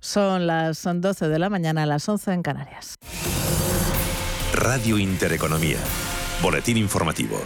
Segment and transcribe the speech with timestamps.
[0.00, 2.94] Son las 12 de la mañana, las 11 en Canarias.
[4.54, 5.78] Radio Intereconomía.
[6.40, 7.40] Boletín informativo.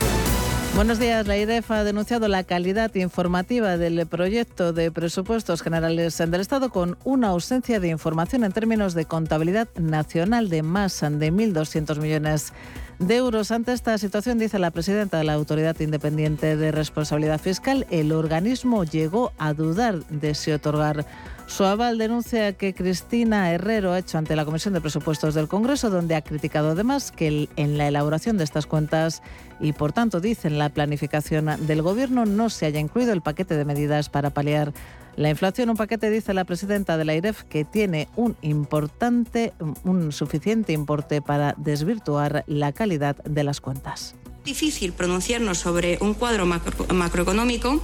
[0.74, 1.26] Buenos días.
[1.26, 6.98] La IREF ha denunciado la calidad informativa del proyecto de presupuestos generales del Estado con
[7.04, 12.52] una ausencia de información en términos de contabilidad nacional de más de 1.200 millones
[12.98, 13.52] de euros.
[13.52, 18.84] Ante esta situación, dice la presidenta de la Autoridad Independiente de Responsabilidad Fiscal, el organismo
[18.84, 21.06] llegó a dudar de si otorgar
[21.48, 25.90] su aval denuncia que Cristina Herrero ha hecho ante la Comisión de Presupuestos del Congreso,
[25.90, 29.22] donde ha criticado además que en la elaboración de estas cuentas
[29.58, 33.56] y, por tanto, dice en la planificación del Gobierno no se haya incluido el paquete
[33.56, 34.72] de medidas para paliar
[35.16, 35.70] la inflación.
[35.70, 39.52] Un paquete, dice la presidenta de la IREF, que tiene un importante,
[39.84, 44.14] un suficiente importe para desvirtuar la calidad de las cuentas.
[44.44, 47.82] Difícil pronunciarnos sobre un cuadro macroeconómico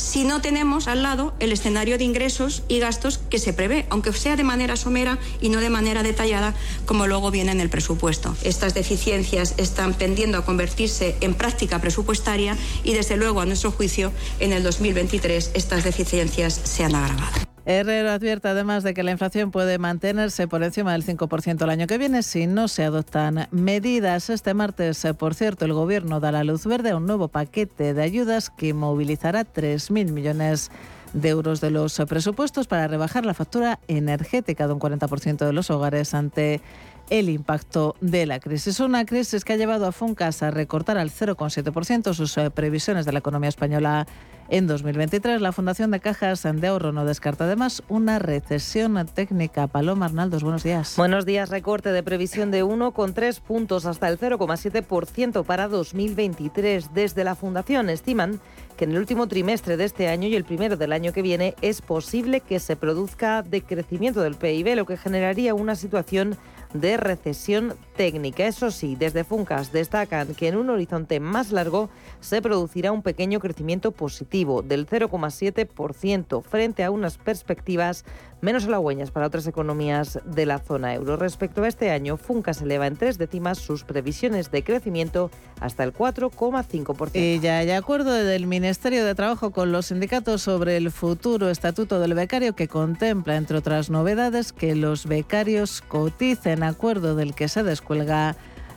[0.00, 4.12] si no tenemos al lado el escenario de ingresos y gastos que se prevé, aunque
[4.12, 6.54] sea de manera somera y no de manera detallada
[6.86, 8.34] como luego viene en el presupuesto.
[8.42, 14.12] Estas deficiencias están tendiendo a convertirse en práctica presupuestaria y desde luego a nuestro juicio
[14.40, 17.50] en el 2023 estas deficiencias se han agravado.
[17.70, 21.86] Herrero advierte además de que la inflación puede mantenerse por encima del 5% el año
[21.86, 24.28] que viene si no se adoptan medidas.
[24.28, 28.02] Este martes, por cierto, el Gobierno da la luz verde a un nuevo paquete de
[28.02, 30.72] ayudas que movilizará 3.000 millones
[31.12, 35.70] de euros de los presupuestos para rebajar la factura energética de un 40% de los
[35.70, 36.60] hogares ante
[37.08, 38.80] el impacto de la crisis.
[38.80, 43.12] Una crisis que ha llevado a Funcas a recortar al 0,7% sus eh, previsiones de
[43.12, 44.06] la economía española
[44.50, 45.40] en 2023.
[45.40, 49.66] La Fundación de Cajas de Ahorro no descarta además una recesión técnica.
[49.68, 50.94] Paloma Arnaldos, buenos días.
[50.96, 51.48] Buenos días.
[51.48, 56.92] Recorte de previsión de 1,3 puntos hasta el 0,7% para 2023.
[56.92, 58.40] Desde la Fundación estiman
[58.76, 61.54] que en el último trimestre de este año y el primero del año que viene
[61.60, 66.36] es posible que se produzca decrecimiento del PIB, lo que generaría una situación
[66.74, 68.46] de recesión técnica.
[68.46, 71.90] Eso sí, desde Funcas destacan que en un horizonte más largo
[72.20, 78.06] se producirá un pequeño crecimiento positivo del 0,7% frente a unas perspectivas
[78.40, 81.16] menos halagüeñas para otras economías de la zona euro.
[81.16, 85.92] Respecto a este año, Funcas eleva en tres décimas sus previsiones de crecimiento hasta el
[85.92, 87.10] 4,5%.
[87.14, 92.00] Y ya hay acuerdo del Ministerio de Trabajo con los sindicatos sobre el futuro estatuto
[92.00, 97.62] del becario que contempla, entre otras novedades, que los becarios coticen, acuerdo del que se
[97.90, 98.36] descuelga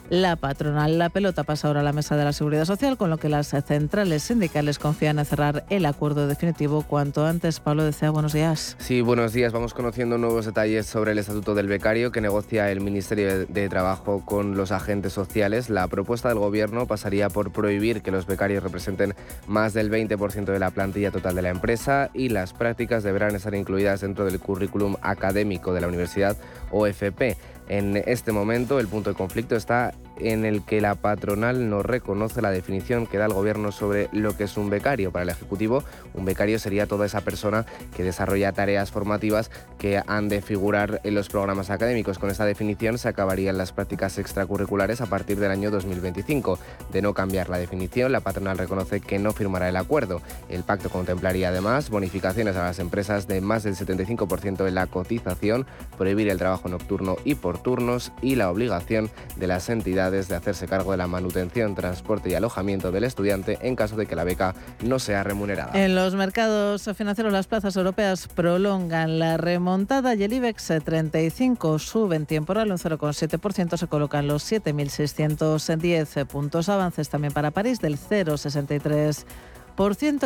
[0.09, 0.97] la patronal.
[0.97, 3.47] La pelota pasa ahora a la mesa de la Seguridad Social, con lo que las
[3.47, 7.59] centrales sindicales confían en cerrar el acuerdo definitivo cuanto antes.
[7.59, 8.75] Pablo Decea, buenos días.
[8.79, 9.53] Sí, buenos días.
[9.53, 14.24] Vamos conociendo nuevos detalles sobre el Estatuto del Becario que negocia el Ministerio de Trabajo
[14.25, 15.69] con los agentes sociales.
[15.69, 19.16] La propuesta del Gobierno pasaría por prohibir que los becarios representen
[19.47, 23.56] más del 20% de la plantilla total de la empresa y las prácticas deberán estar
[23.56, 26.38] incluidas dentro del currículum académico de la universidad
[26.72, 27.38] o FP.
[27.68, 32.41] En este momento el punto de conflicto está en el que la patronal no reconoce
[32.41, 35.11] la definición que da el gobierno sobre lo que es un becario.
[35.11, 40.29] Para el Ejecutivo, un becario sería toda esa persona que desarrolla tareas formativas que han
[40.29, 42.19] de figurar en los programas académicos.
[42.19, 46.57] Con esta definición se acabarían las prácticas extracurriculares a partir del año 2025.
[46.91, 50.22] De no cambiar la definición, la patronal reconoce que no firmará el acuerdo.
[50.50, 55.66] El pacto contemplaría además bonificaciones a las empresas de más del 75% de la cotización,
[55.97, 60.68] prohibir el trabajo nocturno y por turnos y la obligación de las entidades de hacerse
[60.68, 64.56] cargo de la manutención, transporte y alojamiento del estudiante en caso de que la beca
[64.81, 65.72] no sea remunerada.
[65.74, 72.16] En los mercados financieros las plazas europeas prolongan la remontada y el IBEX 35 sube
[72.16, 79.25] en temporal un 0,7%, se colocan los 7.610 puntos avances también para París del 0,63%.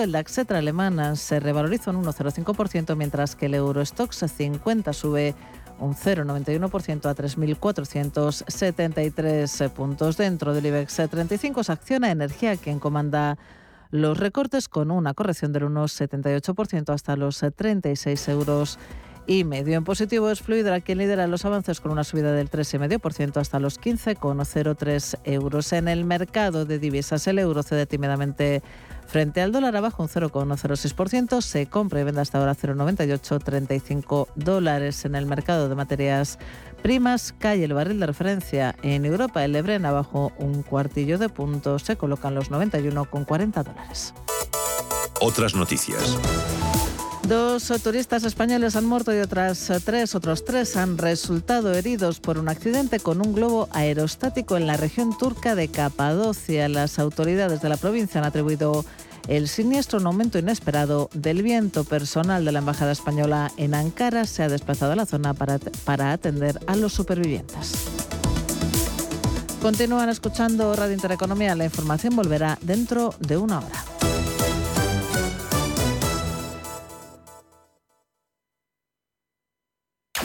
[0.02, 5.36] El DAX alemán se revaloriza un 1,05%, mientras que el Eurostox 50 sube
[5.80, 10.18] un 0,91% a 3.473 puntos.
[10.18, 13.38] Dentro del IBEX 35 se acciona Energía, quien comanda
[13.90, 18.78] los recortes con una corrección del 1,78% hasta los 36 euros
[19.28, 19.78] y medio.
[19.78, 23.80] En positivo es Fluidra quien lidera los avances con una subida del 3,5% hasta los
[23.80, 25.74] 15,03 euros.
[25.74, 28.64] En el mercado de divisas el euro cede tímidamente
[29.08, 35.06] frente al dólar abajo un 0,06%, se compra y vende hasta ahora 0,98, 35 dólares
[35.06, 36.40] en el mercado de materias
[36.82, 37.34] primas.
[37.38, 41.96] Cae el barril de referencia en Europa, el Ebren abajo un cuartillo de punto, se
[41.96, 44.14] colocan los 91,40 dólares.
[45.20, 46.18] Otras noticias.
[47.28, 52.48] Dos turistas españoles han muerto y otras tres, otros tres han resultado heridos por un
[52.48, 56.70] accidente con un globo aerostático en la región turca de Capadocia.
[56.70, 58.86] Las autoridades de la provincia han atribuido
[59.28, 61.84] el siniestro a un aumento inesperado del viento.
[61.84, 66.14] Personal de la Embajada Española en Ankara se ha desplazado a la zona para, para
[66.14, 67.74] atender a los supervivientes.
[69.62, 71.56] Continúan escuchando Radio Intereconomía.
[71.56, 73.97] La información volverá dentro de una hora.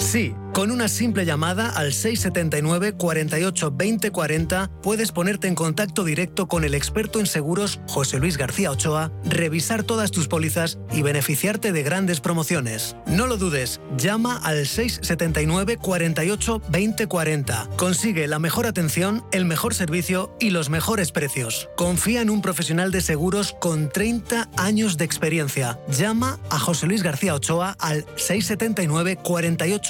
[0.00, 6.48] Sí, con una simple llamada al 679 48 20 40 puedes ponerte en contacto directo
[6.48, 11.70] con el experto en seguros José Luis García Ochoa, revisar todas tus pólizas y beneficiarte
[11.72, 12.96] de grandes promociones.
[13.06, 17.68] No lo dudes, llama al 679 48 20 40.
[17.76, 21.68] Consigue la mejor atención, el mejor servicio y los mejores precios.
[21.76, 25.78] Confía en un profesional de seguros con 30 años de experiencia.
[25.88, 29.89] Llama a José Luis García Ochoa al 679 48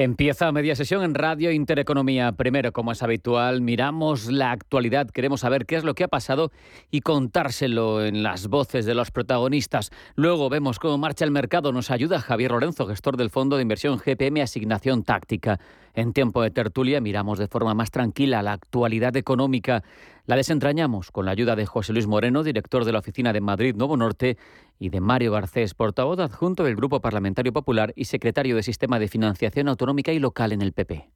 [0.00, 2.30] Empieza media sesión en Radio Intereconomía.
[2.30, 6.52] Primero, como es habitual, miramos la actualidad, queremos saber qué es lo que ha pasado
[6.92, 9.90] y contárselo en las voces de los protagonistas.
[10.14, 11.72] Luego vemos cómo marcha el mercado.
[11.72, 15.58] Nos ayuda Javier Lorenzo, gestor del Fondo de Inversión GPM Asignación Táctica.
[15.98, 19.82] En tiempo de tertulia miramos de forma más tranquila la actualidad económica.
[20.26, 23.74] La desentrañamos con la ayuda de José Luis Moreno, director de la Oficina de Madrid
[23.74, 24.38] Nuevo Norte,
[24.78, 29.08] y de Mario Garcés, portavoz adjunto del Grupo Parlamentario Popular y secretario de Sistema de
[29.08, 31.10] Financiación Autonómica y Local en el PP.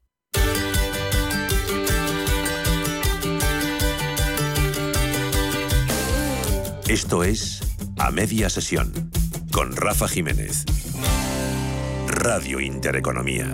[6.88, 8.92] Esto es A Media Sesión
[9.52, 10.64] con Rafa Jiménez.
[12.08, 13.46] Radio Intereconomía.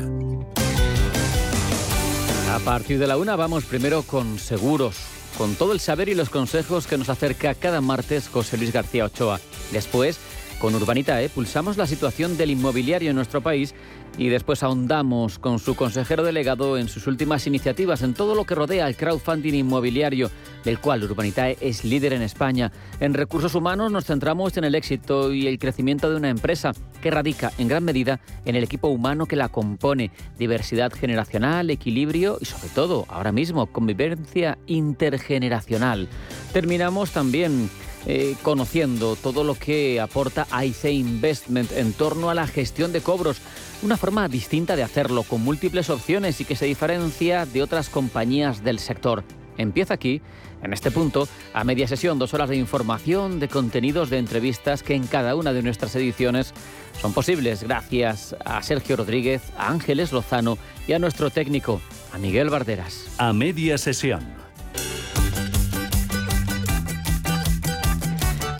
[2.48, 4.96] A partir de la una vamos primero con seguros,
[5.36, 9.04] con todo el saber y los consejos que nos acerca cada martes José Luis García
[9.04, 9.38] Ochoa.
[9.70, 10.18] Después,
[10.58, 13.74] con Urbanitae, pulsamos la situación del inmobiliario en nuestro país
[14.18, 18.56] y después ahondamos con su consejero delegado en sus últimas iniciativas en todo lo que
[18.56, 20.30] rodea al crowdfunding inmobiliario,
[20.64, 22.72] del cual Urbanitae es líder en España.
[22.98, 27.12] En recursos humanos nos centramos en el éxito y el crecimiento de una empresa que
[27.12, 32.44] radica en gran medida en el equipo humano que la compone, diversidad generacional, equilibrio y
[32.44, 36.08] sobre todo, ahora mismo, convivencia intergeneracional.
[36.52, 37.70] Terminamos también
[38.06, 43.38] eh, conociendo todo lo que aporta IC Investment en torno a la gestión de cobros,
[43.82, 48.64] una forma distinta de hacerlo, con múltiples opciones y que se diferencia de otras compañías
[48.64, 49.24] del sector.
[49.56, 50.20] Empieza aquí,
[50.62, 54.94] en este punto, a media sesión, dos horas de información, de contenidos, de entrevistas que
[54.94, 56.54] en cada una de nuestras ediciones
[57.00, 61.80] son posibles gracias a Sergio Rodríguez, a Ángeles Lozano y a nuestro técnico,
[62.12, 63.06] a Miguel Barderas.
[63.18, 64.47] A media sesión.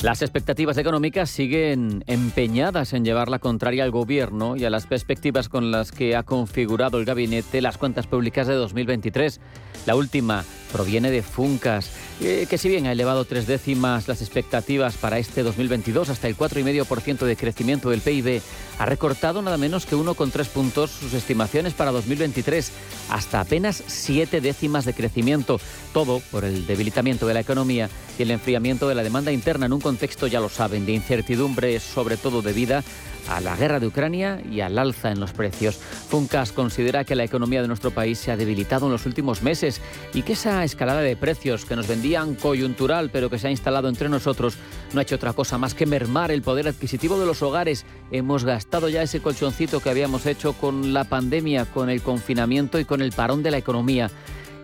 [0.02, 5.49] Las expectativas económicas siguen empeñadas en llevar la contraria al gobierno y a las perspectivas
[5.49, 9.40] con las que ha configurado el gabinete las cuentas públicas de 2023.
[9.87, 14.96] La última proviene de Funcas, eh, que si bien ha elevado tres décimas las expectativas
[14.96, 18.42] para este 2022 hasta el 4,5% de crecimiento del PIB,
[18.78, 22.70] ha recortado nada menos que 1,3 puntos sus estimaciones para 2023,
[23.10, 25.60] hasta apenas siete décimas de crecimiento,
[25.92, 29.72] todo por el debilitamiento de la economía y el enfriamiento de la demanda interna en
[29.72, 32.84] un contexto, ya lo saben, de incertidumbre, sobre todo debida
[33.28, 35.76] a la guerra de Ucrania y al alza en los precios.
[35.76, 39.80] Funcas considera que la economía de nuestro país se ha debilitado en los últimos meses
[40.14, 43.88] y que esa escalada de precios que nos vendían coyuntural pero que se ha instalado
[43.88, 44.56] entre nosotros
[44.92, 47.85] no ha hecho otra cosa más que mermar el poder adquisitivo de los hogares.
[48.11, 52.85] Hemos gastado ya ese colchoncito que habíamos hecho con la pandemia, con el confinamiento y
[52.85, 54.11] con el parón de la economía.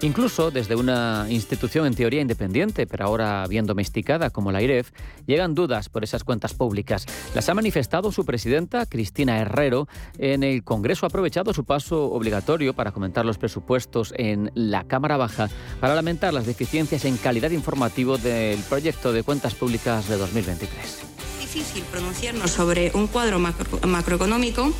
[0.04, 4.90] Incluso desde una institución en teoría independiente, pero ahora bien domesticada como la IREF,
[5.26, 7.06] llegan dudas por esas cuentas públicas.
[7.34, 11.06] Las ha manifestado su presidenta, Cristina Herrero, en el Congreso.
[11.06, 15.49] Ha aprovechado su paso obligatorio para comentar los presupuestos en la Cámara Baja
[15.80, 20.99] para lamentar las deficiencias en calidad informativo del proyecto de cuentas públicas de 2023.
[21.40, 24.70] Difícil pronunciarnos sobre un cuadro macro- macroeconómico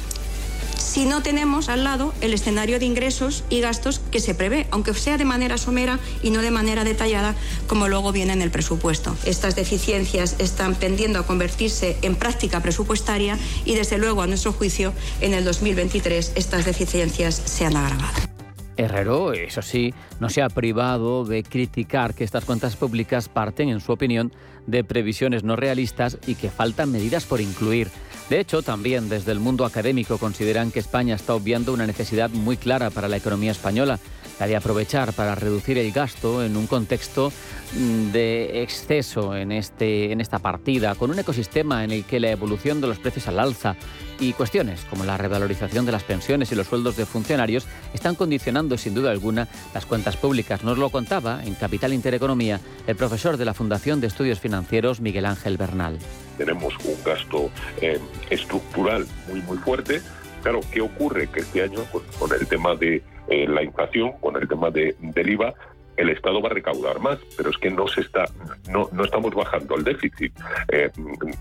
[0.95, 4.95] si no tenemos al lado el escenario de ingresos y gastos que se prevé, aunque
[4.95, 7.35] sea de manera somera y no de manera detallada
[7.67, 9.17] como luego viene en el presupuesto.
[9.25, 14.93] Estas deficiencias están tendiendo a convertirse en práctica presupuestaria y desde luego a nuestro juicio
[15.21, 18.34] en el 2023 estas deficiencias se han agravado.
[18.77, 23.81] Herrero, eso sí, no se ha privado de criticar que estas cuentas públicas parten, en
[23.81, 24.33] su opinión,
[24.67, 27.89] de previsiones no realistas y que faltan medidas por incluir.
[28.31, 32.57] De hecho, también desde el mundo académico consideran que España está obviando una necesidad muy
[32.57, 34.01] clara para la economía española,
[34.39, 37.33] la de aprovechar para reducir el gasto en un contexto
[37.77, 42.31] mm, de exceso en, este, en esta partida, con un ecosistema en el que la
[42.31, 43.77] evolución de los precios al alza
[44.21, 48.79] y cuestiones como la revalorización de las pensiones y los sueldos de funcionarios están condicionando
[48.79, 50.63] sin duda alguna las cuentas públicas.
[50.63, 55.27] Nos lo contaba en Capital Intereconomía el profesor de la Fundación de Estudios Financieros Miguel
[55.27, 55.99] Ángel Bernal.
[56.39, 57.51] tenemos un gasto
[57.81, 57.99] eh,
[58.31, 60.01] estructural muy muy fuerte.
[60.43, 61.29] Claro, ¿qué ocurre?
[61.29, 64.95] Que este año, con, con el tema de eh, la inflación, con el tema de,
[65.01, 65.55] del IVA,
[65.97, 68.25] el Estado va a recaudar más, pero es que no se está,
[68.69, 70.33] no, no estamos bajando el déficit.
[70.69, 70.91] Eh,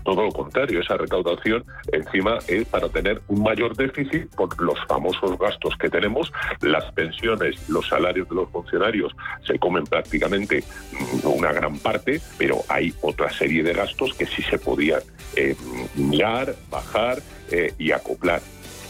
[0.04, 5.38] todo lo contrario, esa recaudación encima es para tener un mayor déficit por los famosos
[5.38, 9.14] gastos que tenemos, las pensiones, los salarios de los funcionarios
[9.46, 10.62] se comen prácticamente
[10.92, 15.00] mm, una gran parte, pero hay otra serie de gastos que sí se podían
[15.36, 15.56] eh,
[15.96, 17.18] mirar, bajar
[17.50, 18.40] eh, y acoplar.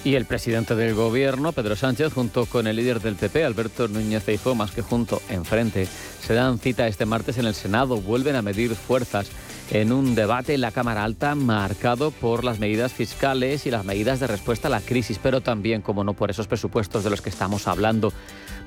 [0.05, 4.23] Y el presidente del gobierno, Pedro Sánchez, junto con el líder del PP, Alberto Núñez
[4.23, 5.89] Feijóo, más que junto, enfrente,
[6.21, 7.97] se dan cita este martes en el Senado.
[7.97, 9.31] Vuelven a medir fuerzas
[9.71, 14.21] en un debate en la Cámara Alta marcado por las medidas fiscales y las medidas
[14.21, 17.31] de respuesta a la crisis, pero también, como no, por esos presupuestos de los que
[17.31, 18.13] estamos hablando.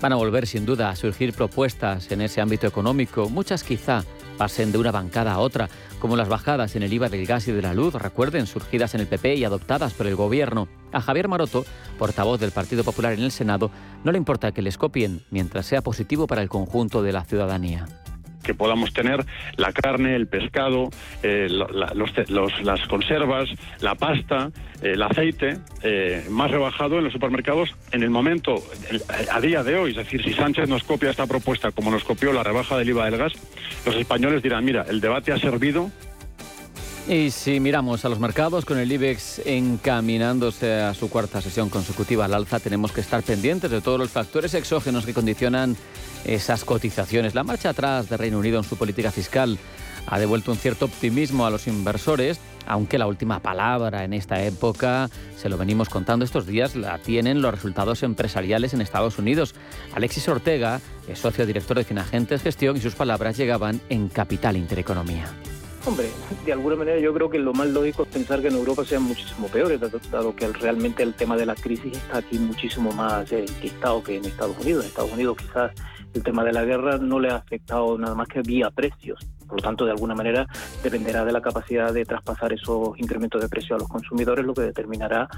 [0.01, 4.03] Van a volver sin duda a surgir propuestas en ese ámbito económico, muchas quizá
[4.37, 7.51] pasen de una bancada a otra, como las bajadas en el IVA del gas y
[7.51, 10.67] de la luz, recuerden, surgidas en el PP y adoptadas por el Gobierno.
[10.91, 11.65] A Javier Maroto,
[11.97, 13.71] portavoz del Partido Popular en el Senado,
[14.03, 17.87] no le importa que les copien mientras sea positivo para el conjunto de la ciudadanía
[18.47, 19.25] que podamos tener
[19.57, 20.89] la carne, el pescado,
[21.21, 23.49] eh, las conservas,
[23.81, 24.51] la pasta,
[24.81, 28.55] eh, el aceite, eh, más rebajado en los supermercados en el momento,
[29.31, 29.91] a día de hoy.
[29.91, 33.05] Es decir, si Sánchez nos copia esta propuesta como nos copió la rebaja del IVA
[33.05, 33.33] del gas,
[33.85, 35.91] los españoles dirán, mira, el debate ha servido
[37.09, 42.25] y si miramos a los mercados, con el IBEX encaminándose a su cuarta sesión consecutiva
[42.25, 45.77] al alza, tenemos que estar pendientes de todos los factores exógenos que condicionan
[46.27, 47.33] esas cotizaciones.
[47.33, 49.57] La marcha atrás de Reino Unido en su política fiscal
[50.05, 55.09] ha devuelto un cierto optimismo a los inversores, aunque la última palabra en esta época,
[55.35, 59.55] se lo venimos contando estos días, la tienen los resultados empresariales en Estados Unidos.
[59.93, 65.27] Alexis Ortega es socio director de Finagentes Gestión y sus palabras llegaban en Capital Intereconomía
[65.87, 66.09] Hombre,
[66.45, 69.03] de alguna manera yo creo que lo más lógico es pensar que en Europa sean
[69.03, 69.79] muchísimo peores,
[70.11, 74.17] dado, que realmente el tema de la crisis está aquí muchísimo más eh, enquistado que
[74.17, 74.83] en Estados Unidos.
[74.83, 75.71] En Estados Unidos quizás
[76.13, 79.19] el tema de la guerra no le ha afectado nada más que vía precios.
[79.47, 80.45] Por lo tanto, de alguna manera
[80.83, 84.61] dependerá de la capacidad de traspasar esos incrementos de precio a los consumidores, lo que
[84.61, 85.29] determinará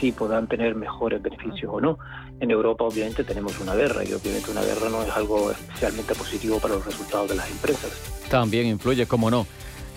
[0.00, 1.98] si podrán tener mejores beneficios o no.
[2.40, 6.58] En Europa, obviamente, tenemos una guerra y obviamente una guerra no es algo especialmente positivo
[6.58, 7.90] para los resultados de las empresas.
[8.28, 9.46] También influye, como no,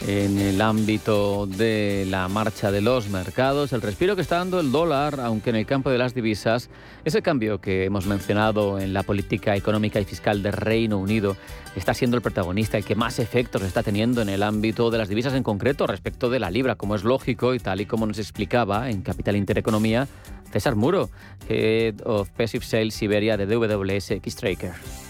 [0.08, 4.72] en el ámbito de la marcha de los mercados, el respiro que está dando el
[4.72, 6.70] dólar, aunque en el campo de las divisas,
[7.06, 11.36] ese cambio que hemos mencionado en la política económica y fiscal del Reino Unido.
[11.76, 15.10] Está siendo el protagonista, el que más efectos está teniendo en el ámbito de las
[15.10, 18.20] divisas en concreto respecto de la libra, como es lógico y tal y como nos
[18.20, 20.08] explicaba en Capital Intereconomía
[20.52, 21.10] César Muro,
[21.50, 25.05] Head of Passive Sales Siberia de DWS X-Tracker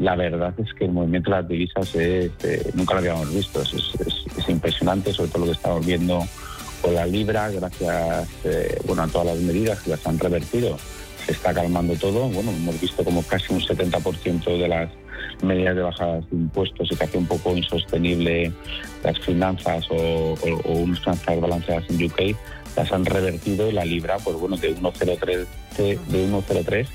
[0.00, 2.30] la verdad es que el movimiento de las divisas eh,
[2.74, 3.62] nunca lo habíamos visto.
[3.62, 6.24] Es, impresionante, sobre todo lo que estamos viendo
[6.80, 10.78] con la libra, gracias eh, bueno, a todas las medidas que las han revertido.
[11.26, 12.30] Se está calmando todo.
[12.30, 14.90] Bueno, hemos visto como casi un 70% de las
[15.42, 18.50] medidas de bajadas de impuestos y que hace un poco insostenible
[19.04, 22.36] las finanzas o, unas finanzas balanceadas en UK,
[22.74, 26.86] las han revertido y la libra, pues bueno, de 1,03 de 1,03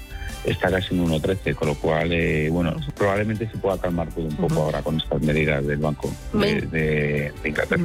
[0.45, 4.35] está casi en 1,13, con lo cual, eh, bueno, probablemente se pueda calmar todo un
[4.35, 7.83] poco ahora con estas medidas del Banco de, Inglaterra.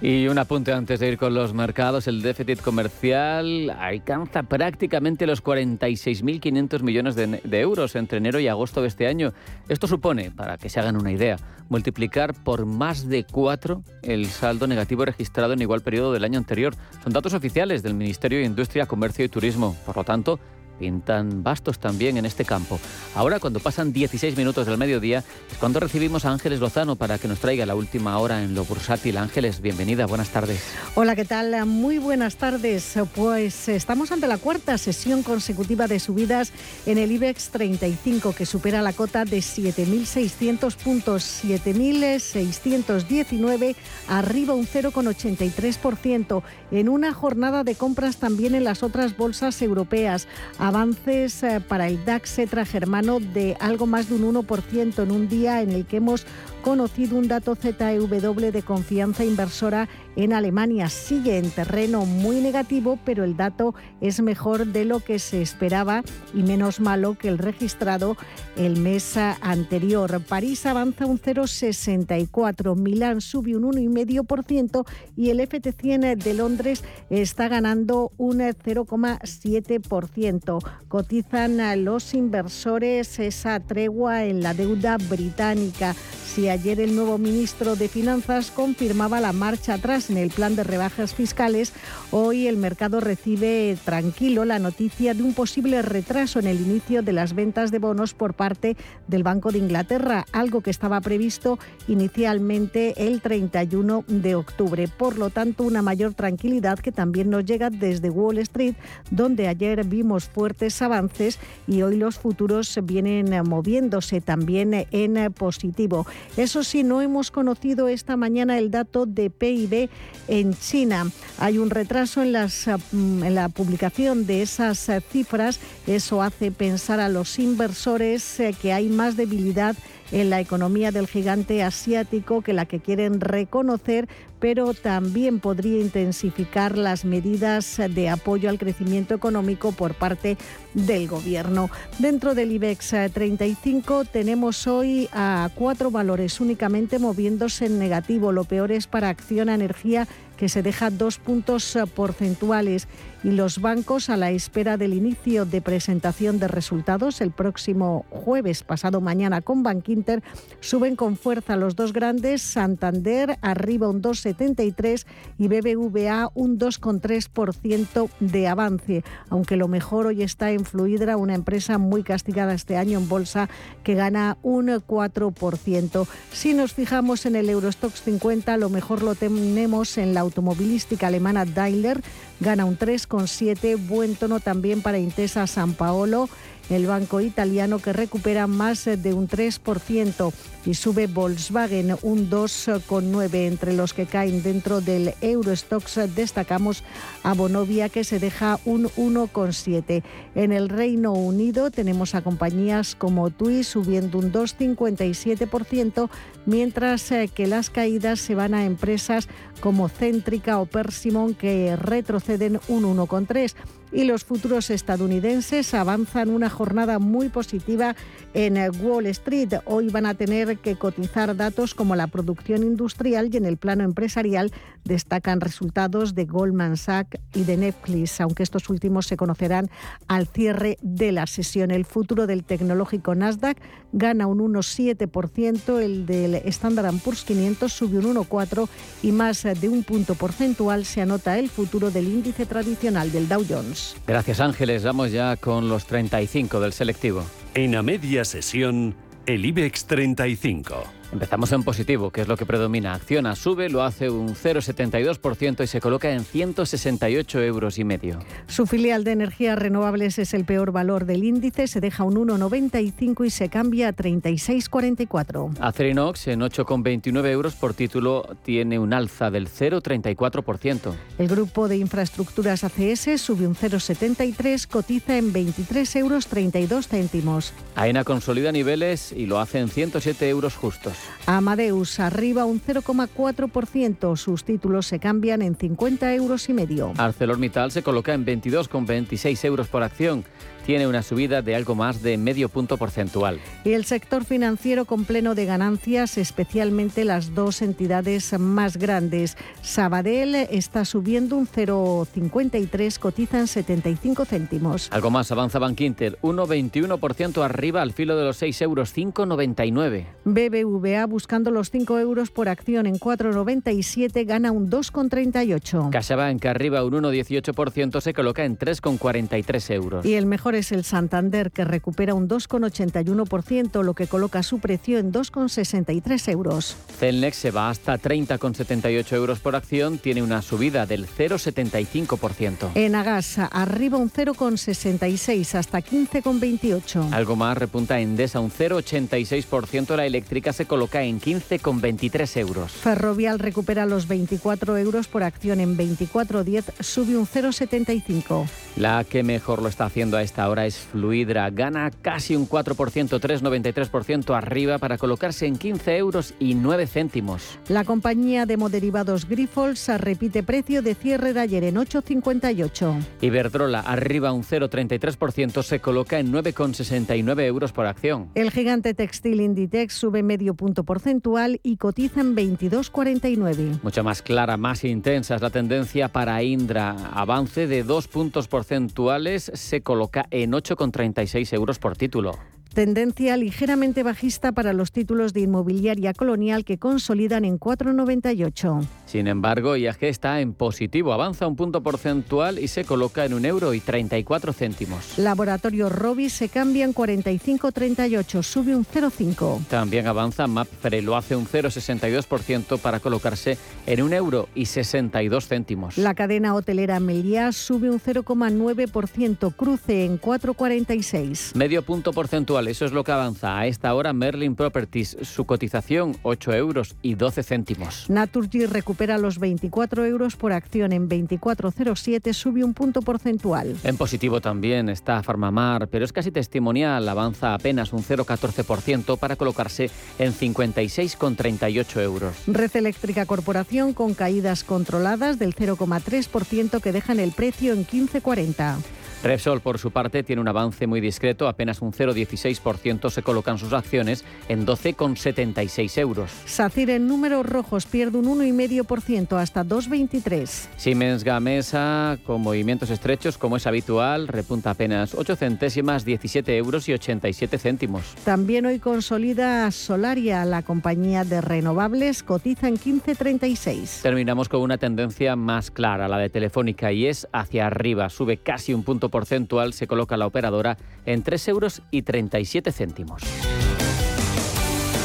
[0.00, 5.42] Y un apunte antes de ir con los mercados, el déficit comercial alcanza prácticamente los
[5.42, 9.32] 46.500 millones de, de, euros entre enero y agosto de este año.
[9.68, 14.66] Esto supone, para que se hagan una idea, multiplicar por más de cuatro el saldo
[14.66, 16.74] negativo registrado en igual periodo del año anterior.
[17.02, 19.76] Son datos oficiales del Ministerio de Industria, Comercio y Turismo.
[19.86, 20.38] Por lo tanto,
[20.78, 22.78] pintan bastos también en este campo.
[23.14, 27.28] Ahora, cuando pasan 16 minutos del mediodía, es cuando recibimos a Ángeles Lozano para que
[27.28, 29.16] nos traiga la última hora en lo bursátil.
[29.16, 30.62] Ángeles, bienvenida, buenas tardes.
[30.94, 31.66] Hola, ¿qué tal?
[31.66, 32.94] Muy buenas tardes.
[33.14, 36.52] Pues estamos ante la cuarta sesión consecutiva de subidas
[36.86, 43.76] en el IBEX 35, que supera la cota de 7.600 puntos, 7.619,
[44.08, 50.26] arriba un 0,83%, en una jornada de compras también en las otras bolsas europeas
[50.64, 55.28] avances eh, para el DAX Etra germano de algo más de un 1% en un
[55.28, 56.24] día en el que hemos
[56.64, 60.88] conocido un dato ZEW de confianza inversora en Alemania.
[60.88, 66.02] Sigue en terreno muy negativo, pero el dato es mejor de lo que se esperaba
[66.32, 68.16] y menos malo que el registrado
[68.56, 70.22] el mes anterior.
[70.26, 78.10] París avanza un 0,64, Milán sube un 1,5% y el FT100 de Londres está ganando
[78.16, 80.64] un 0,7%.
[80.88, 85.94] Cotizan los inversores esa tregua en la deuda británica.
[86.24, 90.62] Si ayer el nuevo ministro de Finanzas confirmaba la marcha atrás en el plan de
[90.62, 91.72] rebajas fiscales,
[92.12, 97.12] hoy el mercado recibe tranquilo la noticia de un posible retraso en el inicio de
[97.12, 98.76] las ventas de bonos por parte
[99.08, 104.86] del Banco de Inglaterra, algo que estaba previsto inicialmente el 31 de octubre.
[104.86, 108.76] Por lo tanto, una mayor tranquilidad que también nos llega desde Wall Street,
[109.10, 116.06] donde ayer vimos fuertes avances y hoy los futuros vienen moviéndose también en positivo.
[116.44, 119.88] Eso sí, no hemos conocido esta mañana el dato de PIB
[120.28, 121.10] en China.
[121.38, 125.58] Hay un retraso en, las, mm, en la publicación de esas eh, cifras.
[125.86, 129.74] Eso hace pensar a los inversores eh, que hay más debilidad
[130.12, 136.76] en la economía del gigante asiático que la que quieren reconocer, pero también podría intensificar
[136.76, 140.36] las medidas de apoyo al crecimiento económico por parte
[140.74, 141.70] del gobierno.
[141.98, 148.32] Dentro del IBEX 35 tenemos hoy a cuatro valores únicamente moviéndose en negativo.
[148.32, 152.88] Lo peor es para Acción Energía que se deja dos puntos porcentuales
[153.24, 158.62] y los bancos a la espera del inicio de presentación de resultados el próximo jueves
[158.62, 160.22] pasado mañana con Bankinter
[160.60, 165.06] suben con fuerza los dos grandes Santander arriba un 2,73
[165.38, 171.78] y BBVA un 2,3% de avance aunque lo mejor hoy está en Fluidra una empresa
[171.78, 173.48] muy castigada este año en bolsa
[173.82, 176.06] que gana un 4%.
[176.32, 181.44] Si nos fijamos en el Eurostox 50 lo mejor lo tenemos en la automovilística alemana
[181.44, 182.02] Daimler
[182.40, 186.28] gana un 3,7, buen tono también para Intesa San Paolo
[186.70, 190.32] el banco italiano que recupera más de un 3%
[190.66, 196.84] y sube Volkswagen un 2,9 entre los que caen dentro del Eurostox destacamos
[197.22, 200.02] a Bonovia que se deja un 1,7.
[200.34, 206.08] En el Reino Unido tenemos a compañías como TUI subiendo un 2,57%,
[206.46, 209.28] mientras eh, que las caídas se van a empresas
[209.60, 213.54] como Céntrica o Persimmon que retroceden un 1,3
[213.94, 217.94] y los futuros estadounidenses avanzan una jornada muy positiva
[218.34, 219.54] en Wall Street.
[219.64, 223.84] Hoy van a tener que cotizar datos como la producción industrial y en el plano
[223.84, 224.52] empresarial
[224.84, 229.70] destacan resultados de Goldman Sachs y de Netflix, aunque estos últimos se conocerán
[230.08, 231.70] al cierre de la sesión.
[231.70, 233.58] El futuro del tecnológico Nasdaq
[233.92, 238.68] gana un 1,7%, el del Standard Poor's 500 sube un 1,4%
[239.02, 243.44] y más de un punto porcentual se anota el futuro del índice tradicional del Dow
[243.48, 243.83] Jones.
[244.06, 247.24] Gracias Ángeles, vamos ya con los 35 del selectivo.
[247.54, 248.94] En a media sesión,
[249.26, 250.84] el IBEX 35.
[251.14, 252.92] Empezamos en positivo, que es lo que predomina.
[252.92, 258.18] Acciona sube, lo hace un 0,72% y se coloca en 168 euros y medio.
[258.48, 263.26] Su filial de energías renovables es el peor valor del índice, se deja un 1,95
[263.26, 265.56] y se cambia a 36,44.
[265.60, 270.94] Acerinox en 8,29 euros por título tiene un alza del 0,34%.
[271.18, 277.52] El grupo de infraestructuras ACS sube un 0,73, cotiza en 23 euros 32 céntimos.
[277.76, 281.03] AENA consolida niveles y lo hace en 107 euros justos.
[281.26, 284.16] Amadeus arriba un 0,4%.
[284.16, 286.92] Sus títulos se cambian en 50 euros y medio.
[286.98, 290.24] ArcelorMittal se coloca en 22,26 euros por acción
[290.64, 293.38] tiene una subida de algo más de medio punto porcentual.
[293.64, 299.36] Y el sector financiero con pleno de ganancias, especialmente las dos entidades más grandes.
[299.62, 304.88] Sabadell está subiendo un 0,53, cotiza en 75 céntimos.
[304.90, 310.06] Algo más avanza Bankinter, 1,21% arriba al filo de los 6 euros, 5,99.
[310.24, 315.90] BBVA buscando los 5 euros por acción en 4,97 gana un 2,38.
[315.90, 320.06] CaixaBank arriba un 1,18% se coloca en 3,43 euros.
[320.06, 324.98] Y el mejor es el Santander, que recupera un 2,81%, lo que coloca su precio
[324.98, 326.76] en 2,63 euros.
[326.98, 332.70] Celnex se va hasta 30,78 euros por acción, tiene una subida del 0,75%.
[332.74, 337.12] En Agasa, arriba un 0,66 hasta 15,28.
[337.12, 342.72] Algo más repunta Endesa un 0,86%, la eléctrica se coloca en 15,23 euros.
[342.72, 348.46] Ferrovial recupera los 24 euros por acción en 24,10, sube un 0,75.
[348.76, 351.50] La que mejor lo está haciendo a esta hora es Fluidra.
[351.50, 352.74] Gana casi un 4%,
[353.20, 357.58] 3,93% arriba para colocarse en 15 euros y 9 céntimos.
[357.68, 363.04] La compañía de moderivados Grifols repite precio de cierre de ayer en 8,58.
[363.20, 368.30] Iberdrola arriba un 0,33%, se coloca en 9,69 euros por acción.
[368.34, 373.82] El gigante textil Inditex sube medio punto porcentual y cotiza en 22,49.
[373.82, 376.96] Mucho más clara, más intensa es la tendencia para Indra.
[377.12, 382.32] Avance de dos puntos porcentuales se coloca en 8,36 euros por título.
[382.74, 388.84] Tendencia ligeramente bajista para los títulos de inmobiliaria colonial que consolidan en 4,98.
[389.06, 393.44] Sin embargo, IAG está en positivo, avanza un punto porcentual y se coloca en un
[393.44, 395.16] euro y 34 céntimos.
[395.18, 399.66] Laboratorio Robi se cambia en 45,38, sube un 0,5.
[399.66, 403.56] También avanza Mapfre, lo hace un 0,62% para colocarse
[403.86, 405.96] en un euro y 62 céntimos.
[405.96, 411.54] La cadena hotelera Meliá sube un 0,9%, cruce en 4,46.
[411.54, 415.16] Medio punto porcentual eso es lo que avanza a esta hora Merlin Properties.
[415.22, 418.08] Su cotización 8 euros y 12 céntimos.
[418.08, 423.76] Naturgy recupera los 24 euros por acción en 24,07, sube un punto porcentual.
[423.84, 429.90] En positivo también está Farmamar, pero es casi testimonial, avanza apenas un 0,14% para colocarse
[430.18, 432.34] en 56,38 euros.
[432.46, 438.76] Red Eléctrica Corporación con caídas controladas del 0,3% que dejan el precio en 15,40.
[439.24, 443.72] Repsol, por su parte, tiene un avance muy discreto, apenas un 0,16% se colocan sus
[443.72, 446.30] acciones en 12,76 euros.
[446.44, 450.68] SACIR en números rojos pierde un 1,5% hasta 2,23.
[450.76, 456.92] Siemens Gamesa, con movimientos estrechos como es habitual, repunta apenas 8 centésimas, 17 euros y
[456.92, 458.14] 87 céntimos.
[458.26, 464.02] También hoy consolida Solaria, la compañía de renovables, cotiza en 15,36.
[464.02, 468.74] Terminamos con una tendencia más clara, la de Telefónica, y es hacia arriba, sube casi
[468.74, 473.22] un punto porcentual se coloca la operadora en 3 euros y 37 céntimos.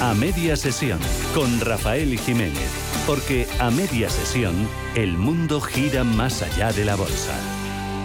[0.02, 0.98] A media sesión
[1.36, 7.36] con Rafael Jiménez, porque a media sesión el mundo gira más allá de la bolsa.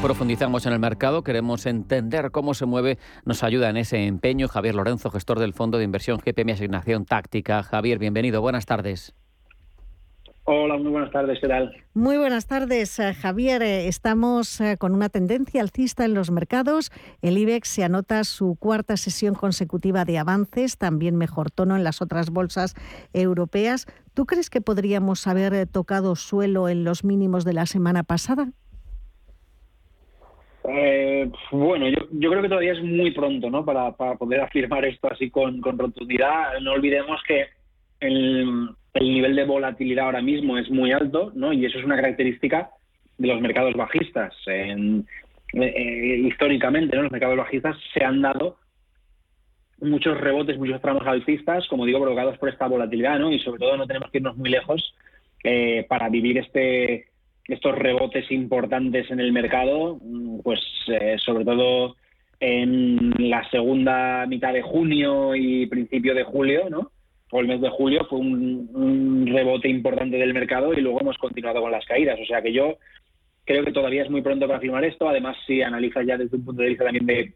[0.03, 4.75] Profundizamos en el mercado, queremos entender cómo se mueve, nos ayuda en ese empeño Javier
[4.75, 7.63] Lorenzo, gestor del Fondo de Inversión GPM Asignación Táctica.
[7.63, 9.15] Javier, bienvenido, buenas tardes.
[10.47, 11.75] Hola, muy buenas tardes, ¿qué tal?
[11.95, 13.63] Muy buenas tardes, eh, Javier.
[13.63, 16.93] Eh, estamos eh, con una tendencia alcista en los mercados.
[17.23, 22.03] El IBEX se anota su cuarta sesión consecutiva de avances, también mejor tono en las
[22.03, 22.75] otras bolsas
[23.15, 23.87] europeas.
[24.13, 28.53] ¿Tú crees que podríamos haber tocado suelo en los mínimos de la semana pasada?
[31.53, 33.65] bueno, yo, creo que todavía es muy pronto ¿no?
[33.65, 36.59] para, poder afirmar esto así con, con rotundidad.
[36.61, 37.47] No olvidemos que
[38.01, 41.53] el, el nivel de volatilidad ahora mismo es muy alto, ¿no?
[41.53, 42.71] Y eso es una característica
[43.19, 44.35] de los mercados bajistas.
[44.47, 45.07] En,
[45.53, 47.03] eh, históricamente, ¿no?
[47.03, 48.57] los mercados bajistas se han dado
[49.81, 53.33] muchos rebotes, muchos tramos altistas, como digo, provocados por esta volatilidad, ¿no?
[53.33, 54.95] Y sobre todo no tenemos que irnos muy lejos
[55.43, 57.07] eh, para vivir este
[57.47, 60.01] estos rebotes importantes en el mercado,
[60.43, 61.95] pues eh, sobre todo
[62.41, 66.91] en la segunda mitad de junio y principio de julio, ¿no?
[67.41, 71.73] El mes de julio fue un, rebote importante del mercado y luego hemos continuado con
[71.73, 72.19] las caídas.
[72.21, 72.77] O sea que yo
[73.45, 75.09] creo que todavía es muy pronto para afirmar esto.
[75.09, 77.35] Además, si analizas ya desde un punto de vista también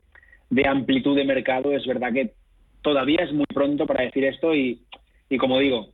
[0.51, 2.33] de, amplitud de mercado, es verdad que
[2.83, 4.81] todavía es muy pronto para decir esto y,
[5.39, 5.89] como digo,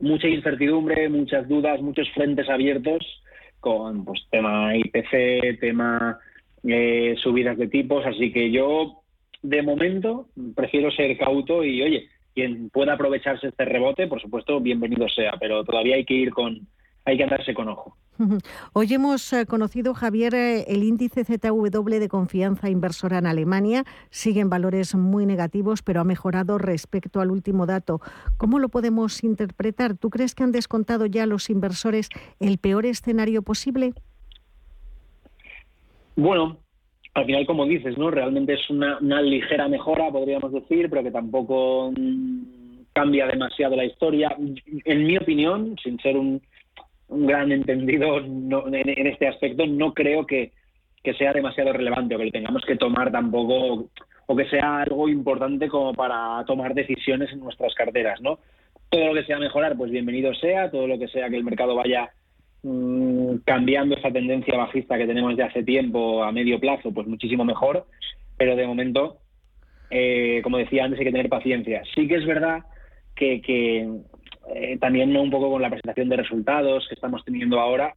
[0.00, 3.22] mucha incertidumbre, muchas dudas, muchos frentes abiertos
[3.60, 6.18] con pues tema IPC, tema
[6.64, 8.04] eh, subidas de tipos.
[8.06, 9.02] Así que yo,
[9.42, 12.08] de momento, prefiero ser cauto y, oye,
[12.40, 16.66] quien pueda aprovecharse este rebote, por supuesto, bienvenido sea, pero todavía hay que ir con,
[17.04, 17.96] hay que andarse con ojo.
[18.72, 23.84] Hoy hemos eh, conocido, Javier, eh, el índice ZW de confianza inversora en Alemania.
[24.08, 28.00] Siguen valores muy negativos, pero ha mejorado respecto al último dato.
[28.38, 29.96] ¿Cómo lo podemos interpretar?
[29.96, 32.08] ¿Tú crees que han descontado ya los inversores
[32.40, 33.92] el peor escenario posible?
[36.16, 36.58] Bueno,
[37.20, 38.10] al final, como dices, ¿no?
[38.10, 42.42] Realmente es una, ligera mejora, podríamos decir, pero que tampoco mm,
[42.92, 44.34] cambia demasiado la historia.
[44.84, 46.40] En mi opinión, sin ser un,
[47.08, 50.52] gran entendido en, este aspecto, no creo que,
[51.18, 53.86] sea demasiado relevante o que lo tengamos que tomar tampoco
[54.26, 58.38] o que sea algo importante como para tomar decisiones en nuestras carteras, ¿no?
[58.88, 61.74] Todo lo que sea mejorar, pues bienvenido sea, todo lo que sea que el mercado
[61.74, 62.10] vaya
[62.62, 67.44] Mm, cambiando esa tendencia bajista que tenemos de hace tiempo a medio plazo, pues muchísimo
[67.44, 67.86] mejor.
[68.36, 69.18] Pero de momento,
[69.90, 71.82] eh, como decía antes, hay que tener paciencia.
[71.94, 72.60] Sí que es verdad
[73.14, 73.88] que,
[74.54, 77.94] eh, también un poco con la presentación de resultados que estamos teniendo ahora,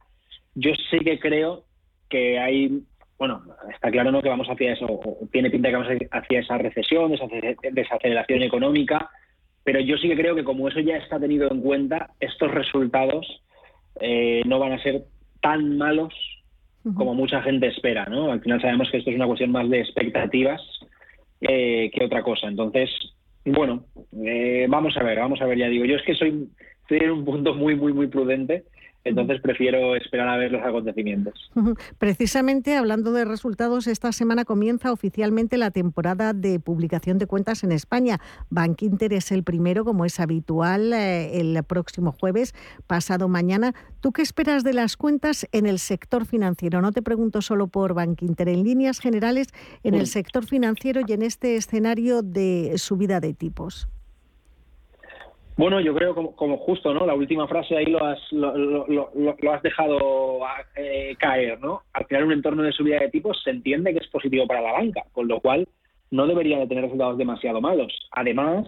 [0.54, 1.64] yo sí que creo
[2.08, 2.82] que hay,
[3.18, 4.22] bueno, está claro ¿no?
[4.22, 5.00] que vamos hacia eso,
[5.32, 7.26] tiene pinta que vamos hacia esa recesión, esa
[7.72, 9.10] desaceleración económica,
[9.64, 13.42] pero yo sí que creo que como eso ya está tenido en cuenta, estos resultados
[14.00, 15.04] eh, no van a ser
[15.40, 16.14] tan malos
[16.94, 18.30] como mucha gente espera, ¿no?
[18.30, 20.60] Al final sabemos que esto es una cuestión más de expectativas
[21.40, 22.46] eh, que otra cosa.
[22.46, 22.90] Entonces,
[23.44, 23.84] bueno,
[24.24, 26.48] eh, vamos a ver, vamos a ver, ya digo, yo es que soy,
[26.82, 28.64] estoy en un punto muy, muy, muy prudente
[29.04, 31.50] entonces prefiero esperar a ver los acontecimientos.
[31.98, 37.72] Precisamente hablando de resultados, esta semana comienza oficialmente la temporada de publicación de cuentas en
[37.72, 38.18] España.
[38.50, 42.54] Bank Inter es el primero, como es habitual, eh, el próximo jueves,
[42.86, 43.74] pasado mañana.
[44.00, 46.80] ¿Tú qué esperas de las cuentas en el sector financiero?
[46.80, 49.48] No te pregunto solo por Bank Inter, en líneas generales,
[49.82, 53.88] en el sector financiero y en este escenario de subida de tipos.
[55.56, 57.06] Bueno, yo creo como, justo, ¿no?
[57.06, 60.40] La última frase ahí lo has, lo, has dejado
[60.74, 61.82] eh, caer, ¿no?
[61.92, 64.72] Al final un entorno de subida de tipos se entiende que es positivo para la
[64.72, 65.68] banca, con lo cual
[66.10, 67.92] no debería de tener resultados demasiado malos.
[68.10, 68.66] Además,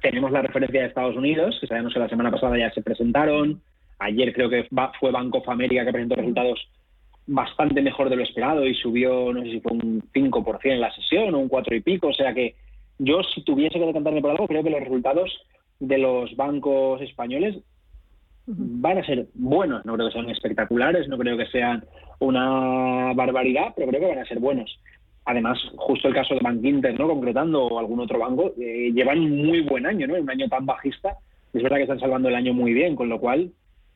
[0.00, 3.60] tenemos la referencia de Estados Unidos, que sabemos que la semana pasada ya se presentaron.
[3.98, 4.66] Ayer creo que
[4.98, 6.68] fue Bank of America que presentó resultados
[7.26, 10.94] bastante mejor de lo esperado y subió, no sé si fue un 5% en la
[10.94, 12.08] sesión o un 4 y pico.
[12.08, 12.54] O sea que
[12.98, 15.30] yo, si tuviese que decantarme por algo, creo que los resultados
[15.80, 17.56] de los bancos españoles
[18.46, 19.84] van a ser buenos.
[19.84, 21.84] No creo que sean espectaculares, no creo que sean
[22.18, 24.78] una barbaridad, pero creo que van a ser buenos.
[25.26, 27.08] Además, justo el caso de Bank Inter, ¿no?
[27.08, 30.14] concretando o algún otro banco, eh, llevan un muy buen año, ¿no?
[30.14, 31.16] un año tan bajista.
[31.52, 33.50] Es verdad que están salvando el año muy bien, con lo cual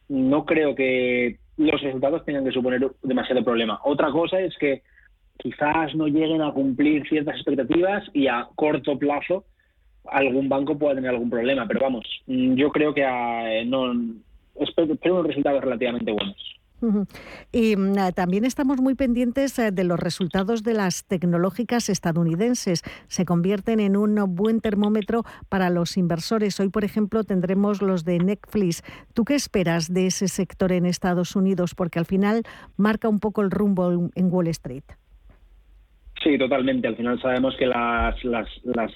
[0.09, 3.81] no creo que los resultados tengan que suponer demasiado problema.
[3.85, 4.83] Otra cosa es que
[5.37, 9.45] quizás no lleguen a cumplir ciertas expectativas y a corto plazo
[10.11, 13.93] algún banco pueda tener algún problema, pero vamos, mm, yo creo que ah, no
[14.61, 16.59] espero, unos resultados relativamente buenos.
[17.51, 22.83] Y mm, también estamos muy pendientes eh, de los resultados de las tecnológicas estadounidenses.
[23.09, 26.61] Se convierten en un buen termómetro para los inversores.
[26.61, 28.83] Hoy, por ejemplo, tendremos los de Netflix.
[29.13, 31.75] ¿Tú qué esperas de ese sector en Estados Unidos?
[31.75, 32.45] Porque al final
[32.77, 34.85] marca un poco el rumbo en Wall Street.
[36.23, 36.89] Sí, totalmente.
[36.89, 38.93] Al final sabemos que las, las, las